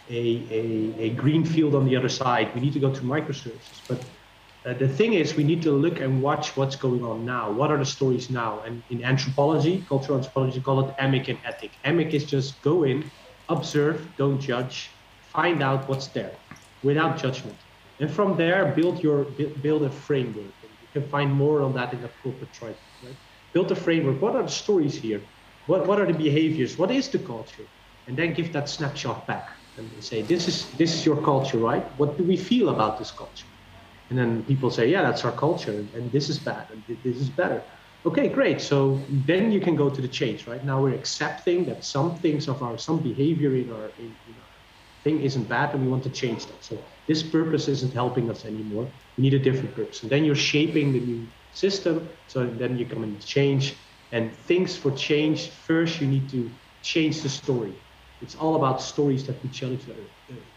a, 0.08 0.46
a, 0.50 1.02
a 1.06 1.10
green 1.10 1.44
field 1.44 1.74
on 1.74 1.84
the 1.84 1.96
other 1.96 2.08
side. 2.08 2.54
We 2.54 2.60
need 2.60 2.72
to 2.74 2.80
go 2.80 2.92
to 2.92 3.00
microservices, 3.00 3.82
but 3.88 4.04
uh, 4.66 4.72
the 4.72 4.88
thing 4.88 5.12
is, 5.12 5.36
we 5.36 5.44
need 5.44 5.60
to 5.62 5.72
look 5.72 6.00
and 6.00 6.22
watch 6.22 6.56
what's 6.56 6.74
going 6.74 7.04
on 7.04 7.24
now. 7.24 7.50
What 7.52 7.70
are 7.70 7.76
the 7.76 7.84
stories 7.84 8.30
now? 8.30 8.62
And 8.62 8.82
in 8.88 9.04
anthropology, 9.04 9.84
cultural 9.86 10.16
anthropology, 10.16 10.60
call 10.60 10.88
it 10.88 10.96
emic 10.98 11.28
and 11.28 11.38
etic. 11.44 11.72
Emic 11.84 12.14
is 12.14 12.24
just 12.24 12.62
go 12.62 12.84
in, 12.84 13.10
observe, 13.50 14.16
don't 14.16 14.40
judge, 14.40 14.98
find 15.20 15.62
out 15.62 15.86
what's 15.86 16.08
there 16.08 16.38
without 16.82 17.18
judgment. 17.18 17.58
And 18.00 18.10
from 18.10 18.36
there, 18.38 18.72
build 18.74 19.02
your 19.02 19.24
build 19.24 19.82
a 19.82 19.90
framework. 19.90 20.54
You 20.62 20.88
can 20.92 21.08
find 21.10 21.30
more 21.30 21.60
on 21.60 21.74
that 21.74 21.92
in 21.92 22.00
the 22.00 22.08
corporate 22.22 22.52
tribe. 22.52 22.78
Right? 23.02 23.16
Build 23.52 23.70
a 23.70 23.76
framework. 23.76 24.22
What 24.22 24.34
are 24.34 24.42
the 24.42 24.48
stories 24.48 24.96
here? 24.96 25.28
What 25.66 25.86
what 25.86 26.00
are 26.00 26.06
the 26.06 26.18
behaviors? 26.18 26.78
What 26.78 26.90
is 26.90 27.10
the 27.10 27.18
culture? 27.18 27.68
And 28.06 28.16
then 28.16 28.32
give 28.32 28.52
that 28.54 28.68
snapshot 28.70 29.26
back 29.26 29.50
and 29.76 30.02
say, 30.02 30.22
this 30.22 30.48
is 30.48 30.70
this 30.72 30.94
is 30.94 31.04
your 31.06 31.20
culture, 31.22 31.58
right? 31.58 31.84
What 31.98 32.16
do 32.18 32.24
we 32.24 32.36
feel 32.36 32.68
about 32.68 32.98
this 32.98 33.10
culture? 33.10 33.48
And 34.10 34.18
then 34.18 34.44
people 34.44 34.70
say, 34.70 34.88
yeah, 34.88 35.02
that's 35.02 35.24
our 35.24 35.32
culture, 35.32 35.88
and 35.94 36.12
this 36.12 36.28
is 36.28 36.38
bad, 36.38 36.68
and 36.70 36.84
this 36.86 37.16
is 37.16 37.30
better. 37.30 37.64
Okay, 38.06 38.28
great. 38.28 38.60
So 38.60 39.06
then 39.10 39.50
you 39.50 39.60
can 39.60 39.76
go 39.76 39.88
to 39.88 40.00
the 40.02 40.08
change, 40.08 40.46
right? 40.46 40.62
Now 40.64 40.82
we're 40.82 40.94
accepting 40.94 41.64
that 41.66 41.84
some 41.84 42.16
things 42.16 42.48
of 42.48 42.62
our 42.62 42.76
some 42.76 43.02
behavior 43.02 43.56
in 43.56 43.70
our 43.70 43.94
in, 43.98 44.16
in 44.26 44.36
our 44.38 44.54
thing 45.04 45.20
isn't 45.22 45.48
bad, 45.48 45.74
and 45.74 45.82
we 45.82 45.88
want 45.88 46.02
to 46.04 46.10
change 46.10 46.46
that. 46.46 46.64
So 46.64 46.86
this 47.08 47.22
purpose 47.22 47.68
isn't 47.68 47.94
helping 47.94 48.30
us 48.30 48.44
anymore. 48.44 48.92
We 49.16 49.22
need 49.22 49.34
a 49.34 49.38
different 49.38 49.74
purpose. 49.74 50.02
And 50.02 50.10
then 50.10 50.24
you're 50.24 50.34
shaping 50.34 50.92
the 50.92 51.00
new 51.00 51.28
system. 51.50 52.10
So 52.26 52.46
then 52.46 52.76
you 52.76 52.86
come 52.86 53.02
and 53.02 53.24
change. 53.24 53.76
And 54.12 54.34
things 54.34 54.76
for 54.76 54.90
change, 54.92 55.50
first 55.50 56.00
you 56.00 56.06
need 56.06 56.28
to 56.30 56.54
change 56.82 57.22
the 57.22 57.28
story. 57.28 57.83
It's 58.20 58.34
all 58.34 58.56
about 58.56 58.80
stories 58.80 59.26
that 59.26 59.42
we 59.42 59.50
tell 59.50 59.72
each 59.72 59.88
other. 59.88 60.10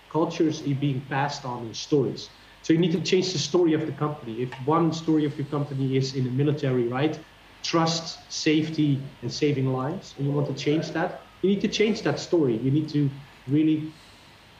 Cultures 0.10 0.62
are 0.62 0.76
being 0.76 1.08
passed 1.08 1.46
on 1.46 1.66
in 1.66 1.74
stories. 1.74 2.36
So 2.62 2.74
you 2.74 2.80
need 2.80 2.92
to 2.94 3.02
change 3.02 3.34
the 3.34 3.40
story 3.40 3.74
of 3.74 3.86
the 3.86 3.92
company. 3.92 4.42
If 4.42 4.52
one 4.66 4.92
story 4.92 5.26
of 5.26 5.38
your 5.38 5.48
company 5.48 5.96
is 5.96 6.16
in 6.16 6.24
the 6.26 6.32
military, 6.32 6.88
right? 6.88 7.20
Trust, 7.64 8.32
safety, 8.32 9.18
and 9.22 9.32
saving 9.32 9.68
lives, 9.68 10.16
and 10.18 10.26
you 10.26 10.32
want 10.32 10.48
to 10.48 10.54
change 10.54 10.92
that, 10.92 11.22
you 11.42 11.50
need 11.50 11.62
to 11.62 11.68
change 11.68 12.02
that 12.04 12.20
story. 12.20 12.58
You 12.58 12.72
need 12.72 12.90
to 12.90 13.12
really, 13.46 13.96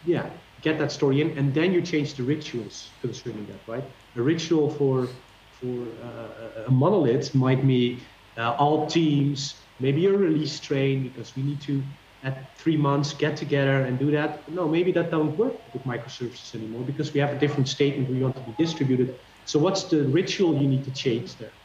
yeah, 0.04 0.32
get 0.62 0.78
that 0.80 0.92
story 0.92 1.22
in, 1.22 1.38
and 1.38 1.54
then 1.54 1.74
you 1.74 1.82
change 1.82 2.16
the 2.16 2.24
rituals 2.24 2.98
concerning 3.02 3.46
that, 3.48 3.62
right? 3.68 3.84
A 4.16 4.22
ritual 4.22 4.70
for 4.70 5.24
for 5.50 5.98
uh, 6.04 6.66
a 6.68 6.72
monolith 6.72 7.34
might 7.34 7.66
be 7.66 8.06
uh, 8.38 8.54
all 8.60 8.86
teams, 8.88 9.70
maybe 9.80 10.06
a 10.06 10.12
release 10.14 10.60
train 10.60 11.04
because 11.04 11.36
we 11.36 11.44
need 11.44 11.62
to 11.62 11.84
at 12.28 12.58
three 12.58 12.78
months 12.90 13.14
get 13.14 13.34
together 13.38 13.78
and 13.86 13.98
do 13.98 14.10
that. 14.12 14.32
No, 14.58 14.68
maybe 14.68 14.92
that 14.98 15.08
don't 15.16 15.34
work 15.38 15.56
with 15.74 15.84
microservices 15.94 16.54
anymore 16.60 16.84
because 16.92 17.14
we 17.14 17.20
have 17.24 17.32
a 17.38 17.40
different 17.44 17.68
statement 17.78 18.10
we 18.10 18.22
want 18.22 18.36
to 18.36 18.46
be 18.52 18.54
distributed. 18.66 19.10
So 19.46 19.56
what's 19.60 19.84
the 19.94 20.02
ritual 20.20 20.52
you 20.62 20.68
need 20.68 20.84
to 20.84 20.92
change 20.92 21.36
there? 21.42 21.56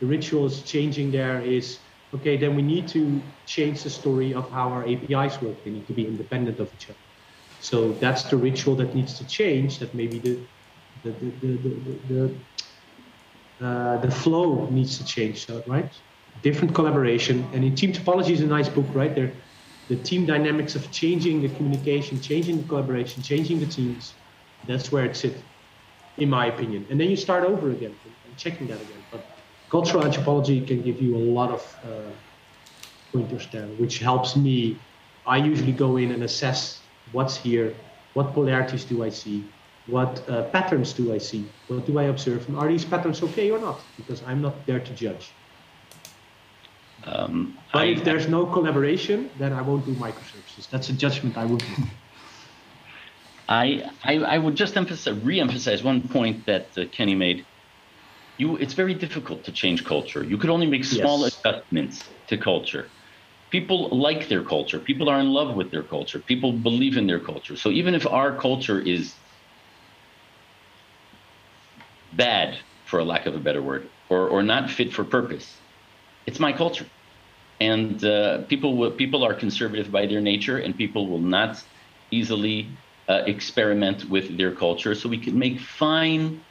The 0.00 0.06
ritual 0.06 0.46
is 0.46 0.62
changing 0.62 1.12
there 1.12 1.40
is 1.40 1.78
okay. 2.16 2.36
Then 2.36 2.56
we 2.56 2.62
need 2.62 2.88
to 2.88 3.02
change 3.46 3.84
the 3.86 3.90
story 4.00 4.34
of 4.34 4.44
how 4.50 4.66
our 4.74 4.84
APIs 4.92 5.40
work. 5.44 5.56
They 5.64 5.70
need 5.70 5.86
to 5.86 5.92
be 6.00 6.04
independent 6.06 6.58
of 6.58 6.68
each 6.76 6.86
other. 6.90 7.04
So 7.60 7.92
that's 8.04 8.22
the 8.24 8.36
ritual 8.48 8.74
that 8.76 8.94
needs 8.94 9.12
to 9.20 9.24
change. 9.38 9.78
That 9.80 9.94
maybe 9.94 10.18
the 10.18 10.34
the 11.04 11.12
the 11.42 11.50
the 11.64 11.72
the, 12.10 12.20
uh, 13.66 13.96
the 14.06 14.10
flow 14.10 14.68
needs 14.70 14.98
to 14.98 15.04
change. 15.04 15.46
So 15.46 15.62
right, 15.66 15.92
different 16.42 16.74
collaboration. 16.74 17.46
And 17.54 17.62
in 17.64 17.74
team 17.76 17.92
topology 17.92 18.30
is 18.30 18.40
a 18.40 18.46
nice 18.46 18.68
book, 18.68 18.86
right? 18.94 19.14
There, 19.14 19.32
the 19.90 19.96
team 19.96 20.24
dynamics 20.24 20.76
of 20.76 20.88
changing 20.92 21.42
the 21.42 21.48
communication, 21.56 22.20
changing 22.20 22.56
the 22.62 22.68
collaboration, 22.68 23.24
changing 23.24 23.58
the 23.58 23.66
teams. 23.66 24.14
That's 24.68 24.92
where 24.92 25.04
it 25.04 25.16
sits, 25.16 25.42
in 26.16 26.30
my 26.30 26.46
opinion. 26.46 26.86
And 26.90 27.00
then 27.00 27.10
you 27.10 27.16
start 27.16 27.42
over 27.44 27.70
again 27.70 27.96
and 28.24 28.36
checking 28.36 28.68
that 28.68 28.80
again. 28.80 29.02
But 29.10 29.26
cultural 29.68 30.04
anthropology 30.04 30.64
can 30.64 30.80
give 30.82 31.02
you 31.02 31.16
a 31.16 31.24
lot 31.38 31.50
of 31.50 31.62
uh, 31.84 32.10
pointers 33.10 33.48
there, 33.50 33.66
which 33.82 33.98
helps 33.98 34.36
me. 34.36 34.78
I 35.26 35.38
usually 35.38 35.72
go 35.72 35.96
in 35.96 36.12
and 36.12 36.22
assess 36.22 36.80
what's 37.10 37.36
here, 37.36 37.74
what 38.14 38.32
polarities 38.32 38.84
do 38.84 39.02
I 39.02 39.08
see, 39.08 39.44
what 39.88 40.22
uh, 40.28 40.44
patterns 40.50 40.92
do 40.92 41.12
I 41.12 41.18
see, 41.18 41.48
what 41.66 41.84
do 41.84 41.98
I 41.98 42.04
observe, 42.04 42.46
and 42.48 42.56
are 42.56 42.68
these 42.68 42.84
patterns 42.84 43.24
okay 43.24 43.50
or 43.50 43.58
not? 43.58 43.80
Because 43.96 44.22
I'm 44.22 44.40
not 44.40 44.54
there 44.66 44.78
to 44.78 44.92
judge. 44.94 45.32
Um, 47.06 47.58
but 47.72 47.82
I, 47.82 47.84
if 47.86 48.04
there's 48.04 48.28
no 48.28 48.46
collaboration, 48.46 49.30
then 49.38 49.52
I 49.52 49.62
won't 49.62 49.86
do 49.86 49.92
microservices. 49.92 50.68
That's 50.70 50.88
a 50.90 50.92
judgment 50.92 51.36
I 51.36 51.44
would 51.44 51.62
make. 51.62 51.88
I, 53.48 53.90
I, 54.04 54.14
I 54.18 54.38
would 54.38 54.54
just 54.54 54.76
emphasize, 54.76 55.18
re-emphasize 55.22 55.82
one 55.82 56.08
point 56.08 56.46
that 56.46 56.70
uh, 56.76 56.84
Kenny 56.92 57.14
made. 57.14 57.46
You, 58.38 58.56
it's 58.56 58.74
very 58.74 58.94
difficult 58.94 59.44
to 59.44 59.52
change 59.52 59.84
culture. 59.84 60.22
You 60.22 60.38
could 60.38 60.50
only 60.50 60.66
make 60.66 60.84
small 60.84 61.24
yes. 61.24 61.40
adjustments 61.44 62.08
to 62.28 62.38
culture 62.38 62.90
people 63.50 63.88
like 63.90 64.28
their 64.28 64.42
culture. 64.44 64.78
People 64.78 65.08
are 65.08 65.20
in 65.20 65.28
love 65.28 65.56
with 65.56 65.70
their 65.70 65.82
culture. 65.82 66.20
People 66.20 66.52
believe 66.52 66.96
in 66.96 67.06
their 67.06 67.20
culture. 67.20 67.56
So 67.56 67.70
even 67.70 67.94
if 67.94 68.06
our 68.06 68.38
culture 68.38 68.80
is 68.80 69.14
bad, 72.12 72.58
for 72.86 72.98
a 72.98 73.04
lack 73.04 73.26
of 73.26 73.34
a 73.34 73.38
better 73.38 73.62
word, 73.62 73.88
or, 74.08 74.28
or 74.28 74.42
not 74.42 74.70
fit 74.70 74.92
for 74.92 75.04
purpose, 75.04 75.56
it's 76.26 76.40
my 76.40 76.52
culture. 76.52 76.86
And 77.60 78.02
uh, 78.04 78.42
people 78.48 78.76
will, 78.76 78.92
people 78.92 79.24
are 79.24 79.34
conservative 79.34 79.90
by 79.92 80.06
their 80.06 80.20
nature, 80.20 80.58
and 80.58 80.76
people 80.76 81.10
will 81.10 81.22
not 81.22 81.62
easily 82.10 82.78
uh, 83.08 83.22
experiment 83.26 84.04
with 84.08 84.36
their 84.38 84.54
culture. 84.54 84.94
So 84.94 85.08
we 85.08 85.18
can 85.18 85.38
make 85.38 85.60
fine 85.60 86.44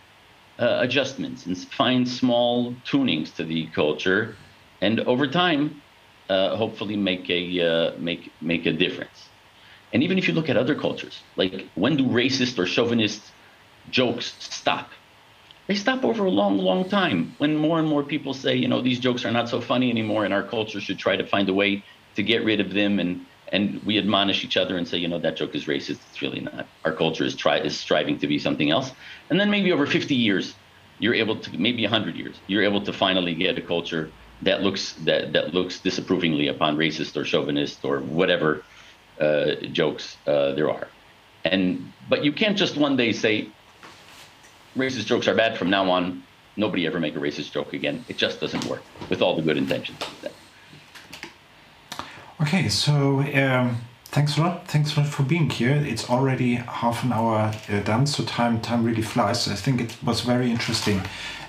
uh, 0.60 0.77
adjustments 0.82 1.45
and 1.45 1.58
fine 1.58 2.05
small 2.05 2.82
tunings 2.91 3.36
to 3.36 3.43
the 3.43 3.71
culture, 3.71 4.38
and 4.82 4.99
over 5.01 5.27
time, 5.27 5.84
uh, 6.29 6.55
hopefully 6.55 6.97
make 6.97 7.29
a 7.29 7.62
uh, 7.62 7.97
make 7.99 8.34
make 8.41 8.65
a 8.65 8.73
difference. 8.73 9.32
And 9.93 10.03
even 10.03 10.17
if 10.17 10.27
you 10.27 10.34
look 10.34 10.49
at 10.49 10.58
other 10.58 10.75
cultures, 10.75 11.25
like 11.36 11.71
when 11.75 11.97
do 11.97 12.05
racist 12.08 12.60
or 12.60 12.65
chauvinist 12.65 13.34
jokes 13.89 14.36
stop? 14.39 14.91
They 15.69 15.75
stop 15.75 16.03
over 16.03 16.25
a 16.25 16.32
long, 16.32 16.58
long 16.58 16.89
time. 16.89 17.36
When 17.38 17.55
more 17.55 17.79
and 17.79 17.88
more 17.88 18.03
people 18.03 18.34
say, 18.34 18.55
you 18.55 18.67
know, 18.67 18.82
these 18.82 18.99
jokes 18.99 19.23
are 19.23 19.32
not 19.32 19.49
so 19.49 19.62
funny 19.62 19.91
anymore, 19.91 20.25
and 20.25 20.34
our 20.34 20.47
culture 20.47 20.82
should 20.82 20.97
try 20.99 21.15
to 21.15 21.27
find 21.27 21.47
a 21.47 21.53
way 21.53 21.86
to 22.15 22.23
get 22.23 22.43
rid 22.43 22.60
of 22.60 22.73
them, 22.73 22.99
and 22.99 23.27
and 23.51 23.79
we 23.86 23.99
admonish 23.99 24.43
each 24.43 24.58
other 24.58 24.77
and 24.77 24.88
say, 24.88 24.97
you 24.97 25.08
know, 25.08 25.19
that 25.19 25.38
joke 25.38 25.55
is 25.55 25.67
racist. 25.67 26.08
It's 26.08 26.21
really 26.23 26.41
not. 26.41 26.71
Our 26.86 26.95
culture 26.95 27.23
is 27.23 27.36
try 27.36 27.60
is 27.60 27.79
striving 27.79 28.19
to 28.19 28.27
be 28.27 28.39
something 28.39 28.71
else. 28.71 28.91
And 29.29 29.39
then 29.39 29.51
maybe 29.51 29.71
over 29.71 29.86
50 29.86 30.15
years, 30.15 30.60
you're 30.97 31.13
able 31.13 31.39
to 31.41 31.58
maybe 31.58 31.84
100 31.84 32.15
years, 32.17 32.41
you're 32.47 32.63
able 32.63 32.82
to 32.86 32.93
finally 32.93 33.36
get 33.36 33.60
a 33.60 33.62
culture 33.62 34.15
that 34.41 34.63
looks 34.63 34.95
that 35.05 35.34
that 35.34 35.53
looks 35.53 35.82
disapprovingly 35.82 36.47
upon 36.47 36.77
racist 36.77 37.15
or 37.15 37.23
chauvinist 37.23 37.86
or 37.86 38.01
whatever 38.03 38.65
uh, 39.21 39.51
jokes 39.71 40.17
uh, 40.25 40.53
there 40.55 40.71
are. 40.71 40.93
And 41.45 41.93
but 42.01 42.25
you 42.25 42.34
can't 42.34 42.58
just 42.58 42.75
one 42.75 42.97
day 42.97 43.12
say 43.12 43.55
racist 44.77 45.05
jokes 45.05 45.27
are 45.27 45.36
bad 45.36 45.58
from 45.58 45.69
now 45.69 45.89
on. 45.89 46.23
Nobody 46.55 46.86
ever 46.86 46.99
make 46.99 47.15
a 47.15 47.19
racist 47.19 47.51
joke 47.51 47.73
again. 47.73 48.03
It 48.10 48.17
just 48.17 48.39
doesn't 48.39 48.65
work 48.65 48.84
with 49.10 49.21
all 49.21 49.36
the 49.36 49.41
good 49.41 49.58
intentions. 49.58 49.99
Okay, 52.41 52.69
so 52.69 53.19
um, 53.19 53.77
thanks 54.05 54.38
a 54.38 54.41
lot. 54.41 54.67
Thanks 54.67 54.91
for, 54.91 55.03
for 55.03 55.23
being 55.23 55.49
here. 55.49 55.75
It's 55.75 56.10
already 56.10 56.55
half 56.55 57.03
an 57.03 57.13
hour 57.13 57.53
uh, 57.69 57.79
done, 57.82 58.08
so 58.08 58.23
time 58.23 58.60
time 58.62 58.84
really 58.84 59.01
flies. 59.01 59.47
I 59.47 59.55
think 59.55 59.82
it 59.82 59.97
was 60.03 60.21
very 60.21 60.49
interesting 60.49 61.01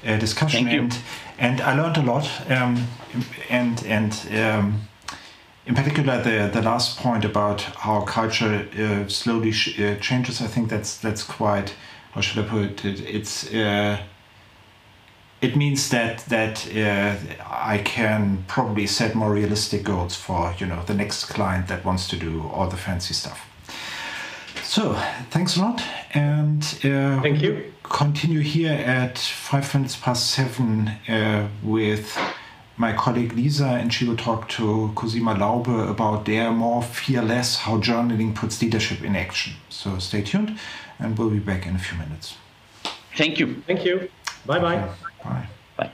uh, 0.06 0.16
discussion, 0.18 0.68
and 0.68 0.98
and 1.38 1.60
I 1.60 1.74
learned 1.74 1.96
a 1.96 2.02
lot. 2.02 2.28
Um, 2.50 2.86
and 3.48 3.84
and 3.86 4.12
um, 4.32 4.88
in 5.66 5.74
particular, 5.74 6.22
the 6.22 6.50
the 6.52 6.62
last 6.62 6.98
point 6.98 7.24
about 7.24 7.62
how 7.62 8.02
culture 8.02 8.66
uh, 8.78 9.08
slowly 9.08 9.50
uh, 9.50 9.96
changes. 10.00 10.40
I 10.40 10.46
think 10.46 10.70
that's 10.70 10.96
that's 10.98 11.22
quite. 11.22 11.74
How 12.12 12.20
should 12.20 12.44
I 12.44 12.48
put 12.48 12.84
it? 12.84 13.00
It's 13.00 13.52
uh, 13.52 13.98
it 15.40 15.56
means 15.56 15.88
that 15.90 16.24
that 16.28 16.66
uh, 16.76 17.16
I 17.48 17.78
can 17.78 18.44
probably 18.46 18.86
set 18.86 19.14
more 19.14 19.32
realistic 19.32 19.84
goals 19.84 20.16
for 20.16 20.54
you 20.58 20.66
know 20.66 20.82
the 20.86 20.94
next 20.94 21.26
client 21.26 21.68
that 21.68 21.84
wants 21.84 22.08
to 22.08 22.16
do 22.16 22.48
all 22.52 22.68
the 22.68 22.76
fancy 22.76 23.14
stuff. 23.14 23.46
So 24.62 24.94
thanks 25.30 25.56
a 25.56 25.60
lot, 25.60 25.82
and 26.14 26.62
uh, 26.84 27.20
thank 27.22 27.42
you. 27.42 27.72
Continue 27.82 28.40
here 28.40 28.72
at 28.72 29.18
five 29.18 29.74
minutes 29.74 29.96
past 29.96 30.30
seven 30.30 30.88
uh, 31.08 31.48
with 31.62 32.16
my 32.76 32.92
colleague 32.92 33.32
Lisa, 33.34 33.66
and 33.66 33.92
she 33.92 34.06
will 34.06 34.16
talk 34.16 34.48
to 34.48 34.92
Cosima 34.94 35.34
Laube 35.34 35.90
about 35.90 36.24
their 36.24 36.50
more 36.50 36.82
fearless 36.82 37.56
how 37.56 37.78
journaling 37.78 38.34
puts 38.34 38.62
leadership 38.62 39.02
in 39.02 39.16
action. 39.16 39.54
So 39.68 39.98
stay 39.98 40.22
tuned, 40.22 40.58
and 41.00 41.18
we'll 41.18 41.30
be 41.30 41.38
back 41.38 41.66
in 41.66 41.74
a 41.74 41.78
few 41.78 41.98
minutes. 41.98 42.36
Thank 43.16 43.38
you. 43.38 43.62
Thank 43.66 43.84
you. 43.84 44.08
Bye 44.46 44.58
bye. 44.58 44.88
Bye. 45.24 45.46
Bye. 45.76 45.92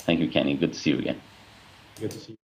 Thank 0.00 0.20
you, 0.20 0.28
Kenny. 0.28 0.54
Good 0.54 0.72
to 0.72 0.78
see 0.78 0.90
you 0.90 0.98
again. 0.98 1.20
Good 2.00 2.10
to 2.10 2.18
see 2.18 2.32
you. 2.32 2.41